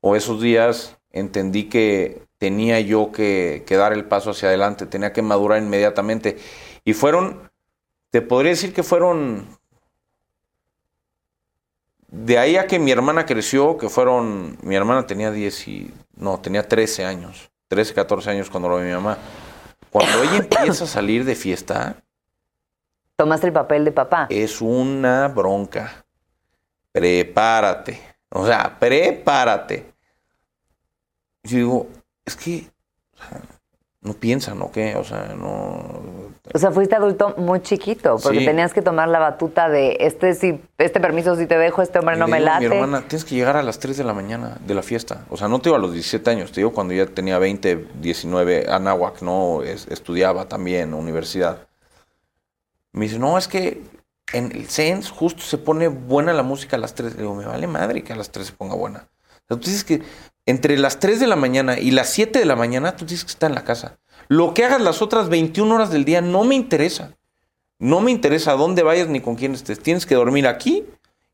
[0.00, 5.12] o esos días, entendí que tenía yo que, que dar el paso hacia adelante, tenía
[5.12, 6.38] que madurar inmediatamente.
[6.84, 7.50] Y fueron,
[8.10, 9.46] te podría decir que fueron,
[12.08, 16.40] de ahí a que mi hermana creció, que fueron, mi hermana tenía 10 y, no,
[16.40, 19.18] tenía 13 años, 13, 14 años cuando lo vi mi mamá.
[19.90, 21.96] Cuando ella empieza a salir de fiesta,
[23.16, 24.26] Tomaste el papel de papá.
[24.30, 26.04] es una bronca.
[26.92, 28.00] Prepárate.
[28.30, 29.92] O sea, prepárate.
[31.42, 31.88] Yo digo,
[32.28, 32.70] es que
[33.14, 33.40] o sea,
[34.00, 34.94] no piensan, ¿o qué?
[34.94, 36.28] O sea, no.
[36.54, 38.44] O sea, fuiste adulto muy chiquito, porque Sí.
[38.46, 42.14] tenías que tomar la batuta de este sí, este permiso sí te dejo, este hombre
[42.16, 42.68] Y no me late.
[42.68, 45.24] Mi hermana, tienes que llegar a las 3 de la mañana de la fiesta.
[45.30, 47.88] O sea, no te digo a los 17 años, te digo cuando ya tenía 20,
[48.00, 49.62] 19, Anáhuac, ¿no?
[49.62, 51.66] Es- estudiaba también, universidad.
[52.92, 53.82] Me dice, no, es que
[54.32, 57.14] en el Sens justo se pone buena la música a las 3.
[57.16, 59.08] Le digo, me vale madre que a las 3 se ponga buena.
[59.44, 60.02] O sea, tú dices que
[60.48, 63.32] entre las 3 de la mañana y las 7 de la mañana, tú tienes que
[63.32, 63.98] estar en la casa.
[64.28, 67.12] Lo que hagas las otras 21 horas del día no me interesa.
[67.78, 69.78] No me interesa dónde vayas ni con quién estés.
[69.78, 70.86] Tienes que dormir aquí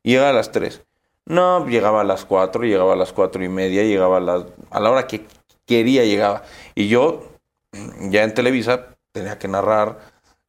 [0.03, 0.81] y llegar a las 3.
[1.27, 4.81] No, llegaba a las 4, llegaba a las 4 y media, llegaba a, las, a
[4.81, 5.25] la hora que
[5.65, 6.43] quería, llegaba.
[6.75, 7.23] Y yo,
[8.01, 9.97] ya en Televisa, tenía que narrar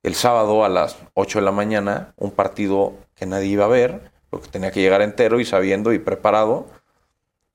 [0.02, 4.10] el sábado a las 8 de la mañana un partido que nadie iba a ver,
[4.28, 6.66] porque tenía que llegar entero y sabiendo y preparado.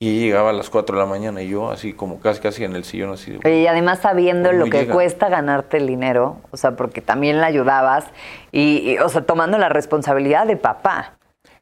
[0.04, 2.76] Y llegaba a las 4 de la mañana y yo así como casi casi en
[2.76, 3.38] el sillón así.
[3.38, 4.94] de, y además sabiendo lo que llega.
[4.96, 8.06] cuesta ganarte el dinero, o sea, porque también la ayudabas
[8.52, 11.18] y, y, o sea, tomando la responsabilidad de papá,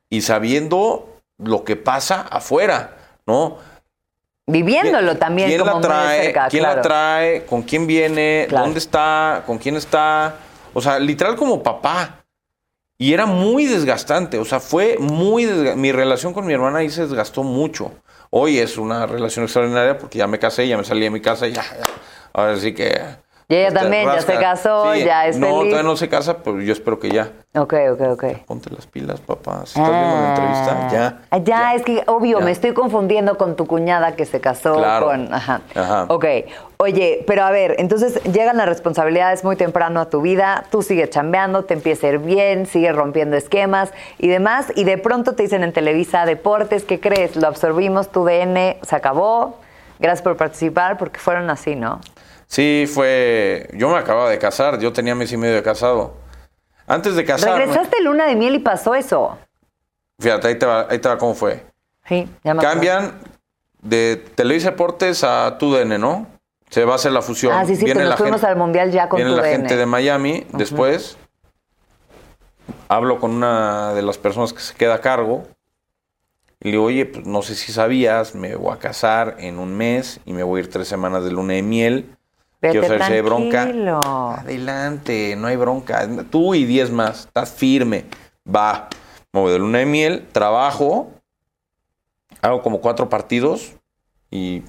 [0.09, 2.95] Y sabiendo lo que pasa afuera,
[3.27, 3.57] ¿no?
[4.47, 6.23] viviéndolo también ¿Quién como la trae?
[6.23, 6.75] cerca, ¿Quién claro.
[6.77, 7.45] la trae?
[7.45, 8.45] ¿Con quién viene?
[8.49, 8.65] Claro.
[8.65, 9.43] ¿Dónde está?
[9.45, 10.35] ¿Con quién está?
[10.73, 12.23] O sea, literal como papá.
[12.97, 16.89] Y era muy desgastante, o sea, fue muy desga- Mi relación con mi hermana ahí
[16.89, 17.91] se desgastó mucho.
[18.31, 21.47] Hoy es una relación extraordinaria porque ya me casé, ya me salí de mi casa,
[21.47, 21.85] ya, ya.
[22.33, 23.01] Ahora sí que...
[23.51, 25.71] Y ella también ya se casó, Sí, ya es No, feliz.
[25.71, 27.31] todavía no se casa, pero yo espero que ya.
[27.55, 28.23] Ok, ok, ok.
[28.45, 29.63] Ponte las pilas, papá.
[29.65, 31.21] Si estás viendo la entrevista, ya.
[31.31, 32.45] Ah, ya, es que obvio, ya.
[32.45, 35.07] me estoy confundiendo con tu cuñada que se casó Claro.
[35.07, 35.33] con.
[35.33, 35.61] Ajá.
[35.73, 36.05] Ajá.
[36.09, 36.25] Ok.
[36.77, 41.09] Oye, pero a ver, entonces llegan las responsabilidades muy temprano a tu vida, tú sigues
[41.09, 45.41] chambeando, te empieza a ir bien, sigues rompiendo esquemas y demás, y de pronto te
[45.41, 47.35] dicen en Televisa Deportes, ¿qué crees?
[47.35, 49.57] Lo absorbimos, tu DN se acabó.
[49.99, 51.99] Gracias por participar, porque fueron así, ¿no?
[52.49, 53.69] Sí, fue.
[53.73, 56.15] Yo me acababa de casar, yo tenía mes y medio de casado.
[56.87, 57.59] Antes de casarme.
[57.59, 59.37] Regresaste luna de miel y pasó eso.
[60.19, 61.63] Fíjate, ahí te va, ahí te va cómo fue.
[62.07, 62.61] Sí, ya me.
[62.63, 63.19] Cambian
[63.83, 66.25] de Televisa Deportes a TUDN, ¿no?
[66.71, 67.53] Se va a hacer la fusión.
[67.53, 69.51] Ah, sí, sí, pero nos fuimos al Mundial ya con Viene la TUDN.
[69.51, 70.47] gente de Miami.
[70.51, 71.17] Después
[72.87, 75.43] hablo con una de las personas que se queda a cargo.
[76.61, 79.77] Y le digo, oye, pues no sé si sabías, me voy a casar en un
[79.77, 82.15] mes y me voy a ir tres semanas de luna de miel.
[82.61, 83.63] Vete Quiero saber si hay bronca.
[84.39, 86.07] Adelante, no hay bronca.
[86.29, 88.05] Tú y 10 más, estás firme.
[88.45, 88.89] Va.
[89.31, 91.11] Me voy de luna de miel, trabajo,
[92.41, 93.73] hago como cuatro partidos
[94.31, 94.63] y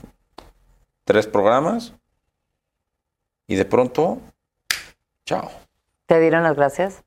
[1.05, 1.95] tres programas.
[3.47, 4.18] Y de pronto,
[5.24, 5.51] chao.
[6.07, 7.03] ¿Te dieron las gracias?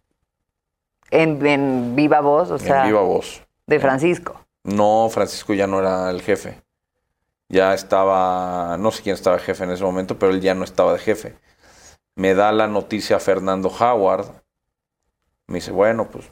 [1.12, 3.44] En, en viva voz, o sea, en viva voz.
[3.68, 4.42] de Francisco.
[4.64, 6.63] No, Francisco ya no era el jefe.
[7.50, 10.94] Ya estaba, no sé quién estaba jefe en ese momento, pero él ya no estaba
[10.94, 11.36] de jefe.
[12.16, 14.26] Me da la noticia Fernando Howard.
[15.48, 16.26] Me dice, bueno, pues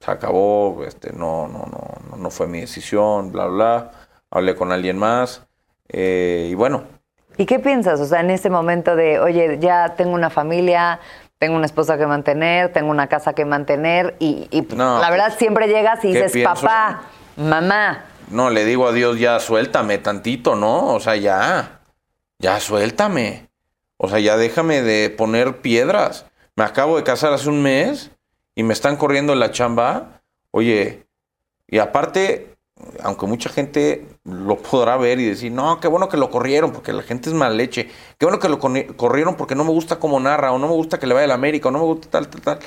[0.00, 3.90] se acabó, este, no, no, no, no, no fue mi decisión, bla, bla.
[4.30, 5.46] Hablé con alguien más.
[5.88, 6.84] eh, y bueno,
[7.36, 8.00] ¿Y qué piensas?
[8.00, 11.00] O sea, en ese momento de, oye, ya tengo una familia,
[11.38, 15.26] tengo una esposa que mantener, tengo una casa que mantener, y, y No, la verdad
[15.28, 16.62] pues, siempre llegas y ¿qué dices, pienso?
[16.62, 17.02] papá,
[17.36, 18.04] mamá.
[18.30, 20.94] No, le digo a Dios, ya suéltame tantito, ¿no?
[20.94, 21.80] O sea, ya,
[22.38, 23.48] ya suéltame.
[23.96, 26.26] O sea, ya déjame de poner piedras.
[26.56, 28.10] Me acabo de casar hace un mes
[28.54, 30.22] y me están corriendo en la chamba.
[30.50, 31.06] Oye,
[31.66, 32.56] y aparte,
[33.02, 36.92] aunque mucha gente lo podrá ver y decir, no, qué bueno que lo corrieron porque
[36.92, 37.88] la gente es mal leche.
[38.18, 40.74] Qué bueno que lo corri- corrieron porque no me gusta cómo narra o no me
[40.74, 42.58] gusta que le vaya a la América o no me gusta tal, tal, tal.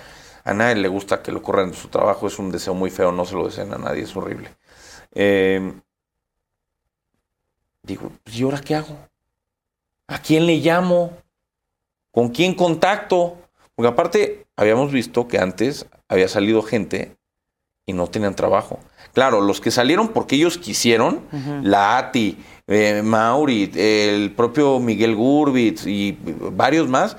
[0.43, 2.27] A nadie le gusta que lo corran de su trabajo.
[2.27, 4.49] Es un deseo muy feo, no se lo deseen a nadie, es horrible.
[5.13, 5.73] Eh,
[7.83, 8.97] digo, pues, ¿y ahora qué hago?
[10.07, 11.17] ¿A quién le llamo?
[12.11, 13.37] ¿Con quién contacto?
[13.75, 17.15] Porque aparte, habíamos visto que antes había salido gente
[17.85, 18.79] y no tenían trabajo.
[19.13, 21.21] Claro, los que salieron porque ellos quisieron,
[21.63, 22.37] la ATI,
[22.67, 26.17] eh, Mauri, el propio Miguel Gurbitz y
[26.51, 27.17] varios más,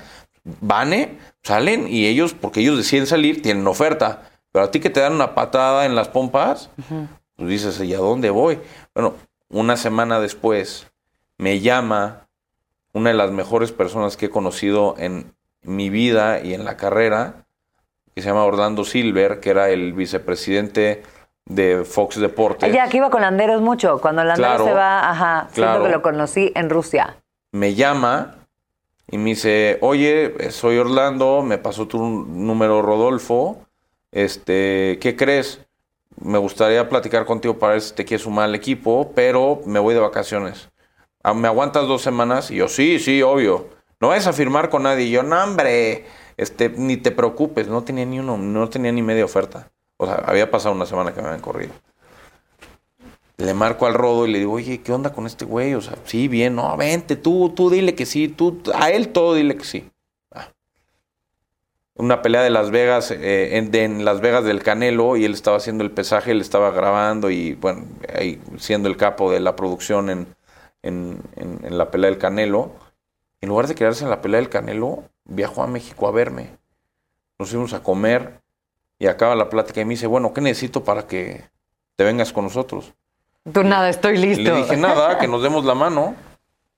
[0.61, 4.29] Vane, salen y ellos, porque ellos deciden salir, tienen oferta.
[4.51, 6.69] Pero a ti que te dan una patada en las pompas,
[7.45, 8.59] dices, ¿y a dónde voy?
[8.93, 9.13] Bueno,
[9.49, 10.87] una semana después
[11.37, 12.27] me llama
[12.93, 17.45] una de las mejores personas que he conocido en mi vida y en la carrera,
[18.15, 21.03] que se llama Orlando Silver, que era el vicepresidente
[21.45, 22.69] de Fox Deportes.
[22.69, 23.99] Ella que iba con Landeros mucho.
[24.01, 25.83] Cuando Landeros Claro, se va, ajá, siento claro.
[25.83, 27.17] que lo conocí en Rusia.
[27.51, 28.35] me llama
[29.11, 33.65] y me dice, oye, soy Orlando, me pasó tu número Rodolfo,
[34.11, 35.65] este, ¿qué crees?
[36.21, 39.93] Me gustaría platicar contigo para ver si te quieres sumar al equipo, pero me voy
[39.93, 40.69] de vacaciones.
[41.23, 42.51] Ah, ¿Me aguantas dos semanas?
[42.51, 43.67] Y yo, sí, sí, obvio.
[44.01, 45.05] No vayas a firmar con nadie.
[45.05, 46.05] Y yo, no, hombre,
[46.37, 47.67] este, ni te preocupes.
[47.67, 49.71] No tenía ni uno, no tenía ni media oferta.
[49.97, 51.73] O sea, había pasado una semana que me habían corrido.
[53.37, 55.73] Le marco al rodo y le digo, oye, ¿qué onda con este güey?
[55.73, 59.33] O sea, sí, bien, no, vente, tú, tú dile que sí, tú, a él todo
[59.33, 59.89] dile que sí.
[61.99, 65.33] Una pelea de Las Vegas, eh, en, de- en Las Vegas del Canelo, y él
[65.33, 67.85] estaba haciendo el pesaje, él estaba grabando y, bueno,
[68.17, 70.27] ahí siendo el capo de la producción en
[70.81, 72.71] en, en- la pelea del Canelo.
[73.41, 76.51] En lugar de quedarse en la pelea del Canelo, viajó a México a verme.
[77.37, 78.39] Nos fuimos a comer
[78.97, 81.43] y acaba la plática y me dice, bueno, ¿qué necesito para que
[81.97, 82.93] te vengas con nosotros?
[83.51, 84.41] Tú nada, estoy Y listo.
[84.43, 86.15] le dije, nada, que nos demos la mano.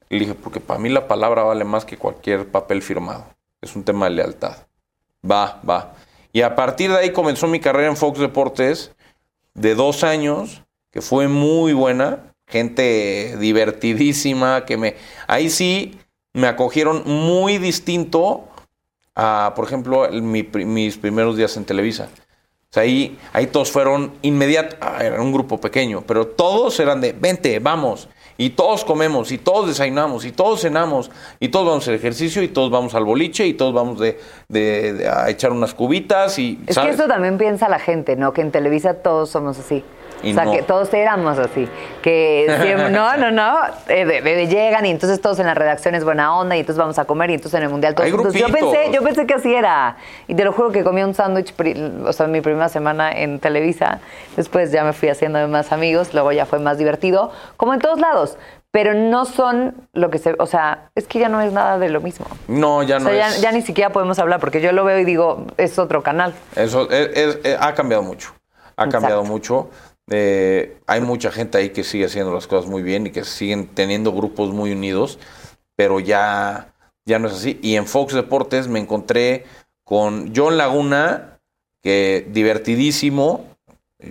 [0.10, 3.26] Y le dije, porque para mí la palabra vale más que cualquier papel firmado.
[3.62, 4.58] Es un tema de lealtad.
[5.30, 5.94] Va, va.
[6.34, 8.92] Y a partir de ahí comenzó mi carrera en Fox Deportes
[9.54, 12.34] de dos años, que fue muy buena.
[12.48, 14.96] Gente divertidísima, que me...
[15.28, 15.98] Ahí sí
[16.34, 18.48] me acogieron muy distinto
[19.16, 22.10] a, por ejemplo, mis primeros días en Televisa.
[22.76, 28.08] Ahí, ahí todos fueron inmediatos, era un grupo pequeño, pero todos eran de, vente, vamos,
[28.44, 32.48] y todos comemos, y todos desayunamos, y todos cenamos, y todos vamos al ejercicio, y
[32.48, 36.60] todos vamos al boliche, y todos vamos de, de- de a echar unas cubitas, y...
[36.66, 36.96] Es ¿sabes?
[36.96, 38.34] que eso también piensa la gente, ¿no?
[38.34, 39.84] Que en Televisa todos somos así.
[40.24, 40.52] Y o sea, no.
[40.52, 41.68] que todos éramos así.
[42.02, 43.60] Que siempre, no, no, no.
[43.88, 47.06] eh, llegan y entonces todos en la redacción es buena onda y entonces vamos a
[47.06, 48.10] comer y entonces en el mundial todos.
[48.34, 49.98] Yo pensé, yo pensé que así era.
[50.28, 51.54] Y te lo juro que comí un sándwich,
[52.06, 54.00] o sea, mi primera semana en Televisa.
[54.36, 58.00] Después ya me fui haciendo más amigos, luego ya fue más divertido, como en todos
[58.00, 58.38] lados.
[58.74, 60.34] Pero no son lo que se.
[60.40, 62.26] O sea, es que ya no es nada de lo mismo.
[62.48, 63.42] No, ya O no sea, ya, es...
[63.42, 66.34] ya ni siquiera podemos hablar porque yo lo veo y digo, es otro canal.
[66.56, 68.34] Eso es- es- es- ha cambiado mucho.
[68.78, 69.70] Ha cambiado mucho.
[70.14, 73.68] Eh, hay mucha gente ahí que sigue haciendo las cosas muy bien y que siguen
[73.68, 75.18] teniendo grupos muy unidos,
[75.76, 76.74] pero ya,
[77.06, 77.58] ya no es así.
[77.62, 79.46] Y en Fox Deportes me encontré
[79.86, 81.40] con John Laguna,
[81.82, 83.46] que divertidísimo.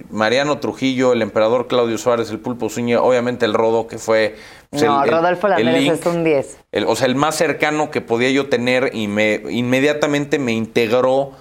[0.08, 4.36] Mariano Trujillo, el emperador Claudio Suárez, el Pulpo Zúñiga, obviamente el Rodo, que fue
[4.70, 5.92] pues, No, el- Rodolfo el link.
[5.92, 6.58] es un 10.
[6.70, 11.32] El- o sea, el más cercano que podía yo tener y me inmediatamente me integró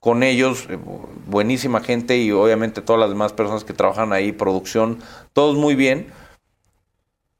[0.00, 4.32] con ellos, eh, bu- buenísima gente y obviamente todas las demás personas que trabajan ahí,
[4.32, 5.00] producción,
[5.32, 6.12] todos muy bien.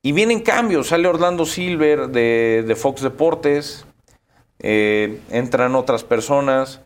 [0.02, 3.84] Y vienen cambios, sale Orlando Silver de, Fox Deportes,
[4.60, 6.80] eh, entran otras personas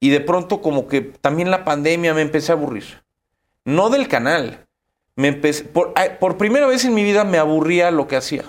[0.00, 3.02] y de pronto como que también la pandemia me empecé a aburrir.
[3.64, 4.66] No del canal,
[5.16, 8.44] me empecé, por, por primera vez en mi vida me aburría lo que hacía.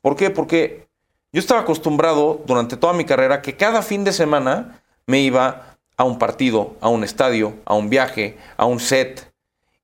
[0.00, 0.30] ¿Por qué?
[0.30, 0.88] Porque
[1.32, 4.81] yo estaba acostumbrado durante toda mi carrera que cada fin de semana
[5.12, 9.30] me iba a un partido, a un estadio, a un viaje, a un set.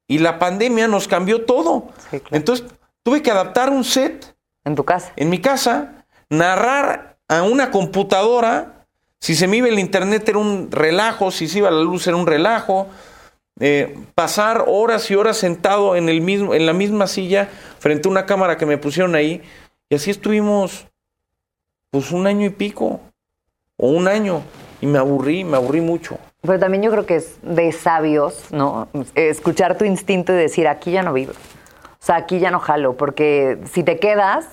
[0.06, 1.88] Y la pandemia nos cambió todo.
[2.10, 2.34] Sí, claro.
[2.34, 2.66] Entonces
[3.02, 5.12] tuve que adaptar un set En tu casa.
[5.16, 8.86] en mi casa, narrar a una computadora.
[9.20, 12.16] Si se me iba el internet era un relajo, si se iba la luz era
[12.16, 12.86] un relajo.
[13.60, 17.50] Eh, pasar horas y horas sentado en, el mismo, en la misma silla
[17.80, 19.42] frente a una cámara que me pusieron ahí.
[19.90, 20.86] Y así estuvimos,
[21.90, 23.02] pues un año y pico,
[23.76, 24.42] o un año.
[24.80, 26.18] Y me aburrí, me aburrí mucho.
[26.42, 28.88] Pero también yo creo que es de sabios, ¿no?
[29.14, 31.32] Escuchar tu instinto y decir, aquí ya no vivo.
[31.32, 34.46] O sea, aquí ya no jalo, porque si te quedas,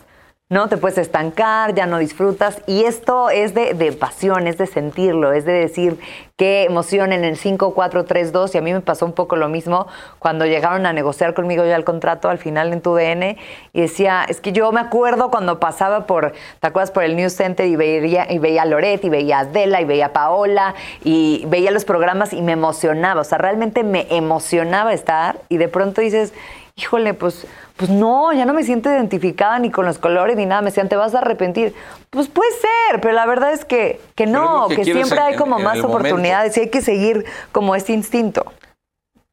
[0.48, 0.70] ¿no?
[0.70, 2.62] Te puedes estancar, ya no disfrutas.
[2.68, 6.00] Y esto es de, de pasión, es de sentirlo, es de decir
[6.38, 8.54] qué emoción en el 5, 4, 3, 2.
[8.54, 9.88] Y a mí me pasó un poco lo mismo
[10.20, 13.38] cuando llegaron a negociar conmigo ya el contrato al final en tu DN.
[13.74, 16.92] Y decía, es que yo me acuerdo cuando pasaba por, ¿te acuerdas?
[16.92, 19.86] Por el News Center y veía, y veía a Loret, y veía a Adela, y
[19.86, 23.22] veía a Paola, y veía los programas y me emocionaba.
[23.22, 25.40] O sea, realmente me emocionaba estar.
[25.50, 26.34] Y de pronto dices,
[26.76, 30.62] híjole, pues, pues no, ya no me siento identificada ni con los colores ni nada.
[30.62, 31.74] Me decían, te vas a arrepentir.
[32.10, 35.58] Pues puede ser, pero la verdad es que, que no, que siempre en- hay como
[35.58, 35.98] en- más momento.
[35.98, 38.46] oportunidades y hay que seguir como este instinto.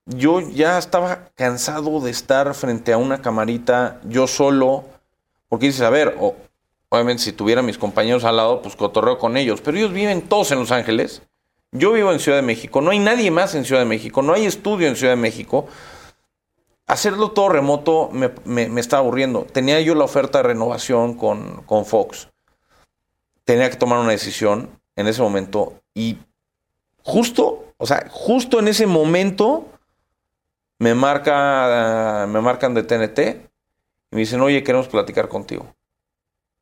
[0.06, 4.84] yo ya estaba cansado de estar frente a una camarita yo solo,
[5.48, 6.16] porque dices, a ver,
[6.88, 10.50] obviamente si tuviera mis compañeros al lado, pues cotorreo con ellos, pero ellos viven todos
[10.50, 11.22] en Los Ángeles,
[11.70, 14.32] yo vivo en Ciudad de México, no hay nadie más en Ciudad de México, no
[14.34, 15.68] hay estudio en Ciudad de México.
[16.86, 19.44] Hacerlo todo remoto me, me- estaba aburriendo.
[19.44, 22.28] Tenía yo la oferta de renovación con, con Fox.
[23.44, 26.18] Tenía que tomar una decisión en ese momento y
[27.02, 29.66] justo, o sea, justo en ese momento
[30.78, 33.18] me marca, me marcan de TNT
[34.10, 35.74] y me dicen, oye, queremos platicar contigo.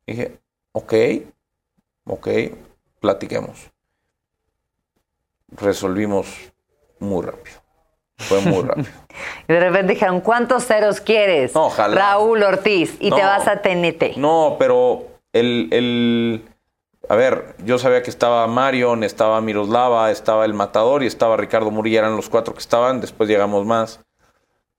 [0.07, 0.39] dije,
[0.71, 0.93] ok,
[2.05, 2.27] ok,
[2.99, 3.71] platiquemos.
[5.49, 6.27] Resolvimos
[6.99, 7.60] muy rápido.
[8.21, 8.87] Fue muy rápido.
[9.47, 11.53] Y de repente dijeron, ¿cuántos ceros quieres?
[11.53, 11.95] No, ojalá.
[11.95, 12.95] Raúl Ortiz.
[12.99, 14.15] Y te vas a TNT.
[14.15, 15.03] No, pero
[15.33, 16.45] el, el-
[17.09, 21.69] A ver, yo sabía que estaba Marion, estaba Miroslava, estaba El Matador y estaba Ricardo
[21.71, 23.99] Murilla, eran los cuatro que estaban, después llegamos más.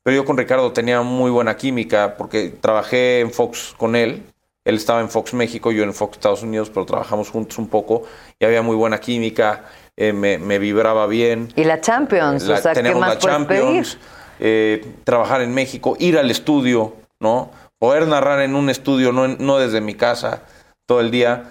[0.02, 4.22] Pero yo con Ricardo tenía muy buena química porque trabajé en Fox con él.
[4.64, 8.04] Él estaba en Fox México, yo en Fox Estados Unidos, pero trabajamos juntos un poco
[8.38, 9.64] y había muy buena química,
[9.96, 11.52] eh, me, me vibraba bien.
[11.56, 12.44] Y la Champions.
[12.44, 13.62] La- o sea, ¿qué tenemos más la puedes pedir?
[13.62, 13.98] Champions,
[14.40, 17.50] eh, trabajar en México, ir al estudio, ¿no?
[17.78, 20.42] poder narrar en un estudio, no, no desde mi casa
[20.86, 21.44] todo el día.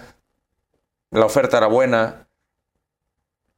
[1.10, 2.26] La oferta era buena.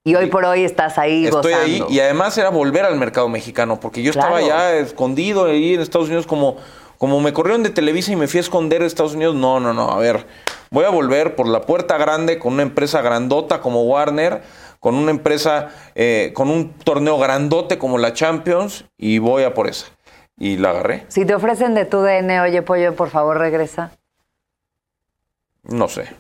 [0.03, 1.87] Y hoy por hoy estás ahí Estoy gozando.
[1.87, 5.81] ahí y además era volver al mercado mexicano, porque yo estaba ya escondido ahí en
[5.81, 6.57] Estados Unidos como,
[6.99, 9.37] como me corrieron de Televisa y me fui a esconder en Estados Unidos.
[9.37, 10.27] No, no, no, a ver,
[10.71, 14.43] voy a volver por la puerta grande con una empresa grandota como Warner,
[14.85, 19.67] con una empresa, eh, con un torneo grandote como la Champions y voy a por
[19.67, 19.87] esa.
[20.37, 21.07] Y la agarré.
[21.09, 23.93] Si te ofrecen de tu DN, oye, pollo, por favor, regresa.
[25.63, 26.15] No sé.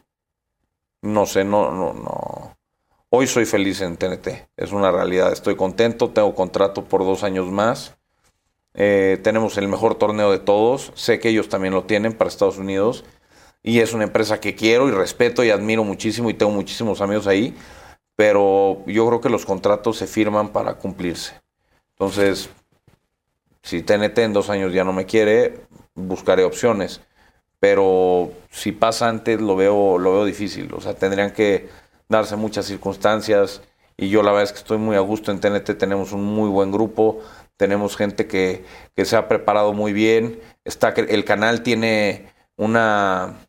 [1.02, 2.56] No sé, no, no, no.
[3.10, 4.28] Hoy soy feliz en TNT.
[4.56, 5.30] Es una realidad.
[5.30, 6.08] Estoy contento.
[6.08, 7.98] Tengo contrato por dos años más.
[8.72, 10.90] Eh, tenemos el mejor torneo de todos.
[10.94, 13.04] Sé que ellos también lo tienen para Estados Unidos.
[13.62, 17.26] Y es una empresa que quiero y respeto y admiro muchísimo y tengo muchísimos amigos
[17.26, 17.54] ahí.
[18.16, 21.40] Pero yo creo que los contratos se firman para cumplirse.
[21.92, 22.48] Entonces,
[23.62, 27.00] si TNT en dos años ya no me quiere, buscaré opciones
[27.64, 30.70] pero si pasa antes lo veo lo veo difícil.
[30.74, 31.70] O sea tendrían que
[32.10, 33.62] darse muchas circunstancias
[33.96, 36.50] y yo la verdad es que estoy muy a gusto en TNT tenemos un muy
[36.50, 37.22] buen grupo
[37.56, 40.40] tenemos gente que, que se ha preparado muy bien.
[40.64, 42.26] Está el canal tiene
[42.58, 43.46] una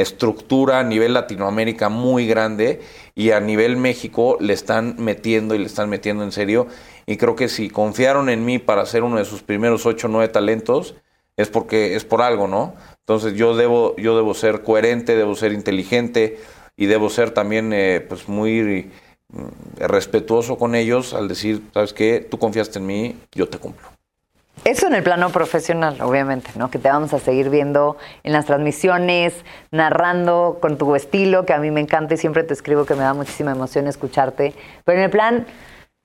[0.00, 2.80] estructura a nivel Latinoamérica muy grande
[3.14, 6.68] y a nivel México le están metiendo y le están metiendo en serio
[7.06, 10.10] y creo que si confiaron en mí para ser uno de sus primeros ocho o
[10.10, 10.94] nueve talentos
[11.36, 12.74] es porque es por algo, ¿no?
[13.00, 16.38] Entonces yo debo, yo debo ser coherente, debo ser inteligente
[16.76, 18.90] y debo ser también eh, pues muy
[19.28, 22.26] mm, respetuoso con ellos al decir, ¿sabes qué?
[22.28, 23.97] Tú confiaste en mí, yo te cumplo.
[24.64, 26.70] Eso en el plano profesional, obviamente, ¿no?
[26.70, 29.34] Que te vamos a seguir viendo en las transmisiones,
[29.70, 33.02] narrando con tu estilo, que a mí me encanta y siempre te escribo que me
[33.02, 34.54] da muchísima emoción escucharte.
[34.84, 35.46] Pero en el plan,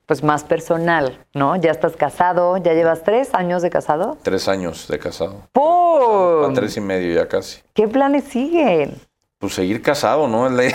[0.06, 1.56] pues más personal, ¿no?
[1.56, 4.18] Ya estás casado, ya llevas tres años de casado.
[4.22, 5.48] Tres años de casado.
[5.52, 6.52] ¡Pum!
[6.52, 7.62] A tres y medio ya casi.
[7.74, 8.96] ¿Qué planes siguen?
[9.40, 10.48] Pues seguir casado, ¿no?
[10.48, 10.74] Es la, es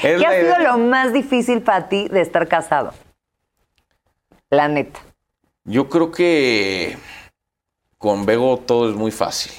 [0.00, 0.58] ¿Qué la ha sido idea.
[0.60, 2.92] lo más difícil para ti de estar casado?
[4.48, 5.00] La neta.
[5.66, 6.96] Yo creo que
[7.98, 9.52] con Bego todo es muy fácil.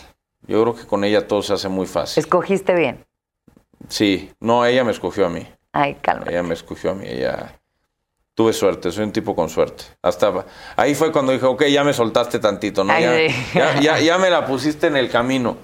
[0.47, 2.21] Yo creo que con ella todo se hace muy fácil.
[2.21, 3.05] Escogiste bien.
[3.89, 5.45] Sí, no, ella me escogió a mí.
[5.73, 6.25] Ay, calma.
[6.29, 7.53] Ella me escogió a mí, ella...
[8.33, 9.83] Tuve suerte, soy un tipo con suerte.
[10.03, 10.45] Hasta
[10.75, 12.93] ahí fue cuando dije, ok, ya me soltaste tantito, ¿no?
[12.93, 13.35] Ay, Ya, sí.
[13.55, 15.57] ya, ya- ya me la pusiste en el camino.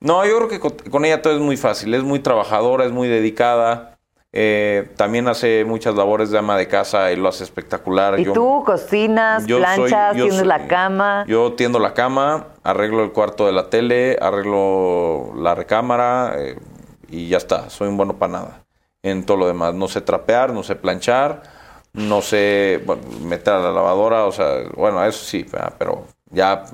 [0.00, 2.92] No, yo creo que con, con ella todo es muy fácil, es muy trabajadora, es
[2.92, 3.93] muy dedicada.
[4.36, 8.18] Eh, también hace muchas labores de ama de casa y lo hace espectacular.
[8.18, 11.24] ¿Y Yo- tú cocinas, yo soy- planchas, yo soy- la cama?
[11.28, 16.58] Yo tiendo la cama, arreglo el cuarto de la tele, arreglo la recámara eh,
[17.08, 17.70] y ya está.
[17.70, 18.64] Soy un bueno para nada.
[19.04, 19.72] En todo lo demás.
[19.74, 21.42] No sé trapear, no sé planchar,
[21.92, 25.46] no sé bueno, meter a la lavadora, o sea, bueno, eso sí,
[25.78, 26.64] pero ya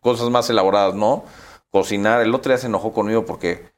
[0.00, 1.24] cosas más elaboradas, ¿no?
[1.70, 2.22] Cocinar.
[2.22, 3.69] El otro día se enojó conmigo porque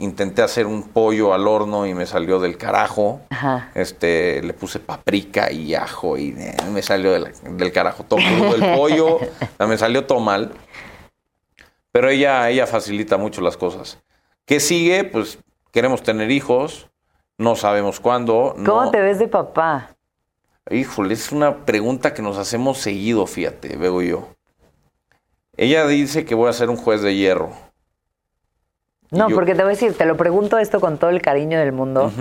[0.00, 3.20] intenté hacer un pollo al horno y me salió del carajo.
[3.30, 3.70] Ajá.
[3.74, 8.76] Este, le puse paprika y ajo y eh, me salió del, del carajo todo el
[8.76, 9.18] pollo,
[9.68, 10.52] me salió todo mal.
[11.92, 13.98] Pero ella, ella facilita mucho las cosas.
[14.46, 15.04] ¿Qué sigue?
[15.04, 15.38] Pues
[15.72, 16.88] queremos tener hijos,
[17.38, 18.54] no sabemos cuándo.
[18.64, 19.96] ¿Cómo no- te ves de papá?
[20.70, 24.28] Híjole, es una pregunta que nos hacemos seguido, fíjate, veo yo.
[25.56, 27.50] Ella dice que voy a ser un juez de hierro.
[29.10, 31.58] No, yo- porque te voy a decir, te lo pregunto esto con todo el cariño
[31.58, 32.12] del mundo,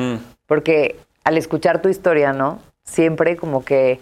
[0.47, 2.59] porque al escuchar tu historia, ¿no?
[2.83, 3.99] Siempre como que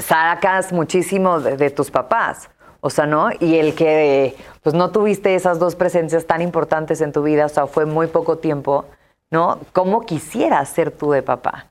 [0.00, 2.48] sacas muchísimo de, de tus papás.
[2.80, 3.28] O sea, ¿no?
[3.38, 7.48] Y el que pues no tuviste esas dos presencias tan importantes en tu vida, o
[7.48, 8.86] sea, fue muy poco tiempo,
[9.30, 9.60] ¿no?
[9.72, 11.70] ¿Cómo quisieras ser tú de papá?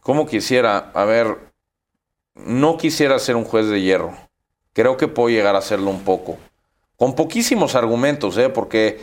[0.00, 0.90] ¿Cómo quisiera?
[0.94, 1.38] A ver,
[2.34, 4.12] no quisiera ser un juez de hierro.
[4.74, 6.36] Creo que puedo llegar a hacerlo un poco.
[6.96, 8.48] Con poquísimos argumentos, ¿eh?
[8.48, 9.00] Porque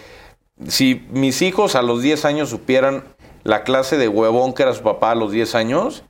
[0.68, 3.04] si mis hijos a los 10 años supieran
[3.44, 6.04] la clase de huevón que era su papá a los 10 años,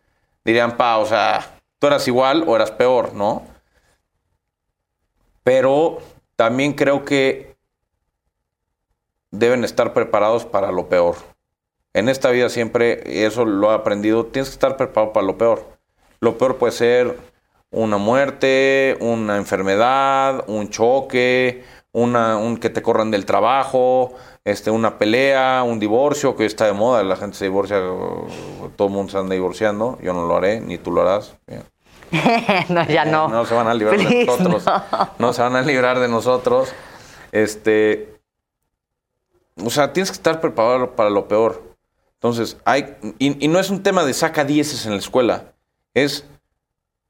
[0.43, 3.43] dirían, pa, o sea, tú eras igual o eras peor, ¿no?
[5.43, 5.99] Pero
[6.35, 7.55] también creo que
[9.31, 11.15] deben estar preparados para lo peor.
[11.93, 15.65] En esta vida siempre, eso lo he aprendido, tienes que estar preparado para lo peor.
[16.19, 17.17] Lo peor puede ser
[17.71, 24.13] una muerte, una enfermedad, un choque, una, un que te corran del trabajo,
[24.45, 27.79] este, una pelea, un divorcio, que hoy está de moda, la gente se divorcia,
[28.75, 31.35] todo el mundo se anda divorciando, yo no lo haré, ni tú lo harás.
[31.47, 31.63] Bien.
[32.69, 33.27] no, ya no.
[33.27, 34.65] No se van a librar de nosotros.
[34.65, 35.09] no.
[35.19, 35.33] No.
[35.33, 36.73] se van a librar de nosotros.
[37.31, 38.19] Este.
[39.63, 41.75] O sea, tienes que estar preparado para lo peor.
[42.15, 42.97] Entonces, hay.
[43.19, 45.53] Y, y no es un tema de saca dieces en la escuela.
[45.93, 46.25] Es.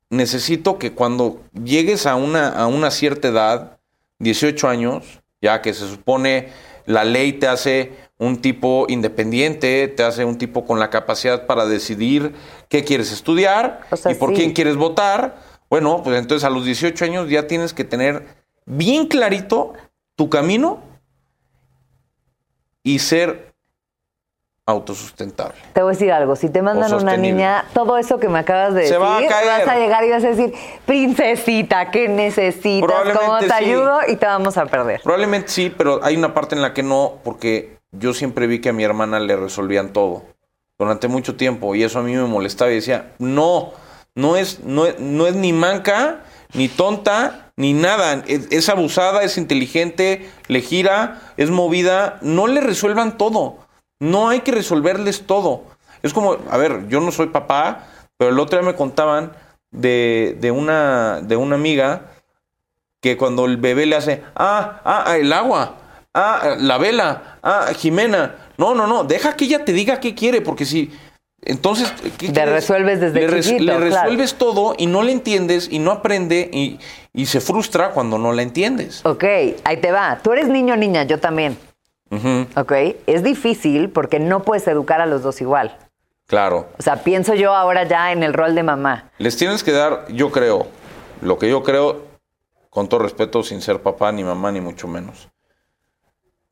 [0.09, 3.78] Necesito que cuando llegues a una, a una cierta edad,
[4.19, 6.49] 18 años, ya que se supone
[6.85, 11.65] la ley te hace un tipo independiente, te hace un tipo con la capacidad para
[11.65, 12.33] decidir
[12.67, 14.35] qué quieres estudiar O sea, y por sí.
[14.35, 15.37] quién quieres votar.
[15.69, 18.25] Bueno, pues entonces a los 18 años ya tienes que tener
[18.65, 19.73] bien clarito
[20.15, 20.81] tu camino
[22.83, 23.48] y ser
[24.69, 25.55] autosustentable.
[25.73, 28.73] Te voy a decir algo, si te mandan una niña, todo eso que me acabas
[28.73, 29.47] de Se decir, va a caer.
[29.47, 30.53] vas a llegar y vas a decir,
[30.85, 33.17] princesita, ¿qué necesitas?
[33.17, 33.51] ¿Cómo te sí.
[33.51, 33.99] ayudo?
[34.07, 35.01] Y te vamos a perder.
[35.03, 38.69] Probablemente sí, pero hay una parte en la que no, porque yo siempre vi que
[38.69, 40.23] a mi hermana le resolvían todo
[40.77, 43.71] durante mucho tiempo y eso a mí me molestaba y decía, no,
[44.15, 46.19] no es, no es, no es ni manca,
[46.53, 48.23] ni tonta, ni nada.
[48.27, 52.17] Es, es abusada, es inteligente, le gira, es movida.
[52.21, 53.57] No le resuelvan todo.
[53.99, 55.63] No hay que resolverles todo.
[56.01, 57.85] Es como, a ver, yo no soy papá,
[58.17, 59.33] pero el otro día me contaban
[59.71, 62.03] de, de una, de una amiga
[63.01, 65.75] que cuando el bebé le hace, ah, ah, ah, el agua,
[66.13, 70.41] ah, la vela, ah, Jimena, no, no, no, deja que ella te diga qué quiere,
[70.41, 70.91] porque si,
[71.41, 72.53] entonces, ¿qué Le quieres?
[72.53, 74.01] resuelves desde le, res- chiquito, le claro.
[74.03, 76.79] resuelves todo y no le entiendes y no aprende y,
[77.13, 79.05] y se frustra cuando no la entiendes.
[79.05, 79.23] Ok,
[79.63, 80.19] ahí te va.
[80.21, 81.57] Tú eres niño o niña, yo también.
[82.11, 82.71] Ujú, Ok,
[83.05, 85.77] es difícil porque no puedes educar a los dos igual.
[86.25, 86.67] claro.
[86.77, 89.11] O sea, pienso yo ahora ya en el rol de mamá.
[89.17, 90.67] Les tienes que dar, yo creo,
[91.21, 92.03] lo que yo creo,
[92.69, 95.29] con todo respeto, sin ser papá, ni mamá, ni mucho menos.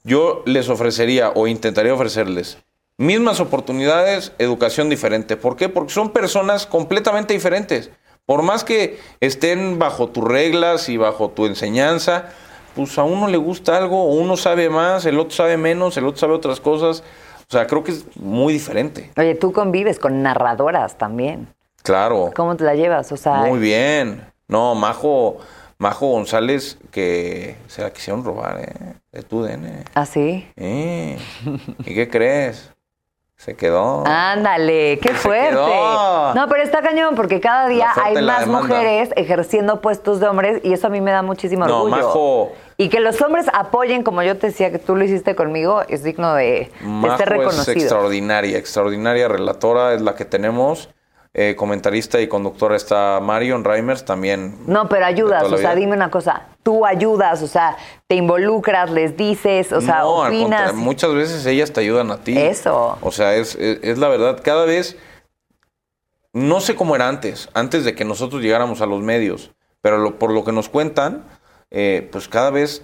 [0.04, 2.58] Yo les ofrecería o intentaría ofrecerles
[2.98, 5.38] mismas oportunidades, educación diferente.
[5.38, 5.70] ¿Por qué?
[5.70, 7.92] Porque son personas completamente diferentes.
[8.26, 12.30] Por más que estén bajo tus reglas y bajo tu enseñanza,
[12.78, 16.20] pues a uno le gusta algo, uno sabe más, el otro sabe menos, el otro
[16.20, 17.04] sabe otras cosas.
[17.50, 19.12] O sea, creo que es muy diferente.
[19.18, 21.48] Oye, tú convives con narradoras también.
[21.82, 22.32] Claro.
[22.36, 23.12] ¿Cómo te la llevas?
[23.12, 24.22] O sea, Muy bien.
[24.48, 25.38] No, Majo,
[25.78, 28.94] Majo González, que se la quisieron robar, ¿eh?
[29.12, 29.84] De tu DN.
[30.56, 31.18] ¿Eh?
[31.86, 32.72] ¿Y qué crees?
[33.38, 34.04] Se quedó.
[34.08, 35.54] Ándale, qué fuerte.
[35.56, 38.62] No, pero está cañón porque cada día hay más demanda.
[38.68, 41.96] mujeres ejerciendo puestos de hombres y eso a mí me da muchísimo No, orgullo.
[42.08, 45.82] Majo- Y que los hombres apoyen, como yo te decía que tú lo hiciste conmigo,
[45.90, 47.72] es digno de, de ser es reconocido.
[47.74, 50.90] extraordinaria, extraordinaria relatora, es la que tenemos.
[51.34, 54.58] Eh, comentarista y conductora está Marion Reimers, también.
[54.66, 57.78] No, pero ayudas, o sea, dime una cosa, tú ayudas, o sea,
[58.08, 60.44] te involucras, les dices, o sea, no, al opinas.
[60.62, 62.36] contrario, muchas veces ellas te ayudan a ti.
[62.38, 62.98] Eso.
[63.02, 64.40] O sea, es, es, es la verdad.
[64.44, 64.98] Cada vez,
[66.34, 69.52] no sé cómo era antes, antes de que nosotros llegáramos a los medios,
[69.82, 71.24] pero lo- por lo que nos cuentan,
[71.72, 72.84] eh, pues cada vez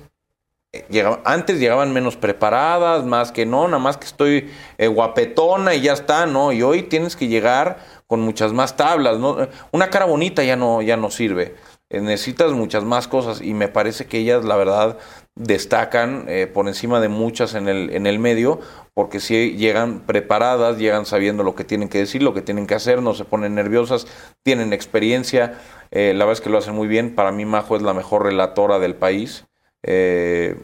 [0.73, 4.49] eh, antes llegaban menos preparadas, más que no, nada más que estoy
[4.80, 6.51] eh, guapetona y ya está, ¿no?
[6.51, 7.77] Y hoy tienes que llegar
[8.07, 9.47] con muchas más tablas, ¿no?
[9.72, 11.55] Una cara bonita ya no, ya no sirve.
[11.91, 14.97] Eh, necesitas muchas más cosas y me parece que ellas, la verdad,
[15.35, 18.60] destacan eh, por encima de muchas en el, en el medio,
[18.93, 22.76] porque si llegan preparadas, llegan sabiendo lo que tienen que decir, lo que tienen que
[22.76, 24.05] hacer, no se ponen nerviosas,
[24.43, 25.60] tienen experiencia,
[25.91, 27.15] eh, la verdad es que lo hacen muy bien.
[27.15, 29.45] Para mí, Majo es la mejor relatora del país.
[29.84, 30.55] Eh,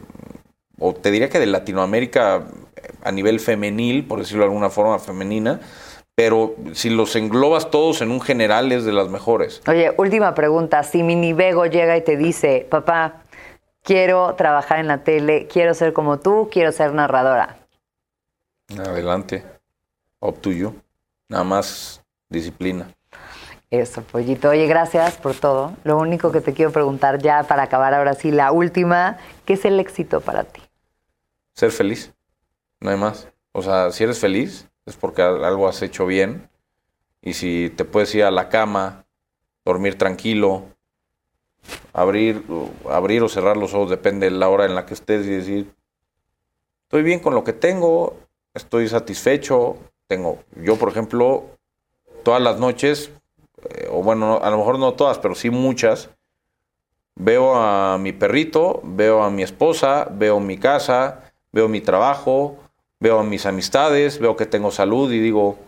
[0.78, 2.46] o te diría que de Latinoamérica
[3.02, 5.60] a nivel femenil, por decirlo de alguna forma femenina,
[6.14, 9.62] pero si los englobas todos en un general es de las mejores.
[9.68, 13.22] Oye, última pregunta, si Mini Bego llega y te dice, papá,
[13.82, 17.56] quiero trabajar en la tele, quiero ser como tú, quiero ser narradora.
[18.78, 19.44] Adelante.
[20.20, 20.74] Up to you.
[21.28, 22.94] Nada más disciplina.
[23.70, 24.48] Eso, pollito.
[24.50, 25.76] Oye, gracias por todo.
[25.84, 29.64] Lo único que te quiero preguntar ya para acabar ahora sí, la última, ¿qué es
[29.64, 30.60] el éxito para ti?
[31.54, 32.12] Ser feliz.
[32.80, 33.28] No hay más.
[33.52, 36.48] O sea, si eres feliz es porque al- algo has hecho bien.
[37.22, 39.04] Y si te puedes ir a la cama,
[39.64, 40.64] dormir tranquilo,
[41.92, 42.44] abrir,
[42.88, 45.74] abrir o cerrar los ojos, depende de la hora en la que estés y decir,
[46.84, 48.16] estoy bien con lo que tengo,
[48.54, 49.76] estoy satisfecho,
[50.06, 51.44] tengo, yo por ejemplo,
[52.24, 53.10] todas las noches,
[53.70, 56.10] eh, o bueno, no- a lo mejor no todas, pero sí muchas,
[57.16, 62.56] veo a mi perrito, veo a mi esposa, veo mi casa, veo mi trabajo,
[62.98, 65.58] veo a mis amistades, veo que tengo salud y digo,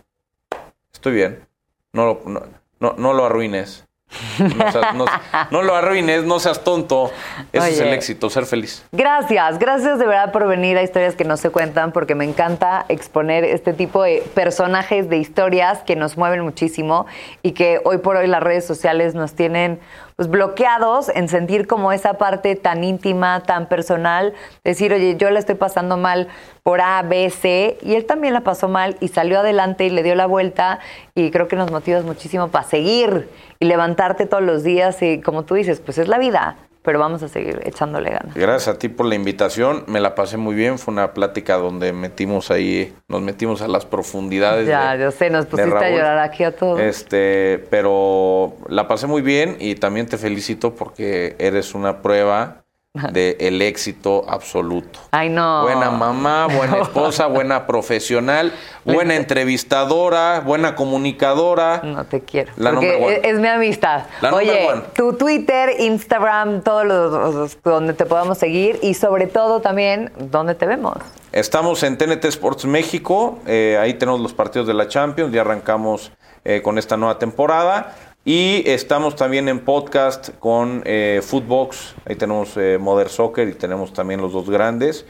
[0.91, 1.47] estoy bien,
[1.93, 2.41] no no,
[2.79, 3.85] no, no lo arruines.
[4.39, 5.05] No, seas- no-
[5.51, 7.11] no lo arruines, no seas tonto.
[7.51, 8.83] Ese es el éxito, ser feliz.
[8.91, 12.85] Gracias, gracias de verdad por venir a Historias que no se cuentan, porque me encanta
[12.89, 17.05] exponer este tipo de personajes, de historias que nos mueven muchísimo
[17.41, 19.79] y que hoy por hoy las redes sociales nos tienen
[20.15, 24.33] pues, bloqueados en sentir como esa parte tan íntima, tan personal,
[24.63, 26.27] decir, oye, yo la estoy pasando mal
[26.63, 30.03] por A, B, C, y él también la pasó mal y salió adelante y le
[30.03, 30.79] dio la vuelta
[31.15, 33.29] y creo que nos motivas muchísimo para seguir
[33.59, 36.57] y levantarte todos los días y como tú dices, pues es la vida.
[36.83, 38.35] Pero vamos a seguir echándole ganas.
[38.35, 39.83] Gracias a ti por la invitación.
[39.87, 40.77] Me la pasé muy bien.
[40.77, 44.67] Fue una plática donde metimos ahí, nos metimos a las profundidades.
[44.67, 46.79] Ya, de- yo sé, nos pusiste a llorar aquí a todos.
[46.79, 52.62] Este, pero la pasé muy bien y también te felicito porque eres una prueba
[52.93, 54.99] del el éxito absoluto.
[55.09, 55.63] Ay, no.
[55.63, 58.53] Buena mamá, buena esposa, buena profesional,
[58.85, 61.81] buena entrevistadora, buena comunicadora.
[61.83, 62.51] No te quiero.
[62.55, 64.03] La porque es, es mi amistad.
[64.21, 69.59] La Oye, tu Twitter, Instagram, todos los, los- donde te podamos seguir y sobre todo
[69.59, 70.97] también donde te vemos.
[71.31, 76.11] Estamos en TNT Sports México, eh, ahí tenemos los partidos de la Champions, ya arrancamos
[76.45, 77.95] eh, con esta nueva temporada.
[78.25, 83.91] Y estamos también en podcast con eh, Footbox, ahí tenemos eh, Modern Soccer y tenemos
[83.91, 85.05] también los dos grandes.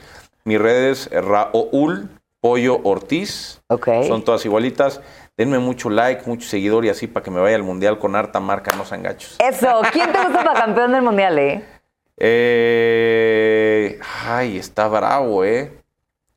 [0.45, 2.09] Mis redes, Raúl
[2.41, 3.87] Pollo Ortiz, Ok.
[4.07, 4.99] son todas igualitas.
[5.37, 8.39] Denme mucho like, mucho seguidor y así para que me vaya al mundial con harta
[8.39, 9.37] marca, no sean gachos.
[9.39, 11.63] Eso, ¿quién te gusta para campeón del mundial, eh?
[12.17, 15.71] Eh, ay, está bravo, ¿eh?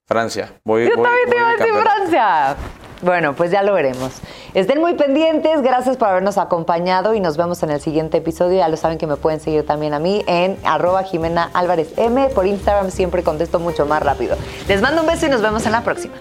[0.06, 0.52] Francia.
[0.64, 1.82] Voy, Yo voy- también te voy iba a decir.
[1.82, 2.56] Francia.
[3.06, 4.14] Bueno, pues ya lo veremos.
[4.52, 8.58] Estén muy pendientes, gracias por habernos acompañado y nos vemos en el siguiente episodio.
[8.58, 12.28] Ya lo saben que me pueden seguir también a mí en arroba Jimena Álvarez M.
[12.30, 14.36] Por Instagram siempre contesto mucho más rápido.
[14.66, 16.14] Les mando un beso y nos vemos en la próxima.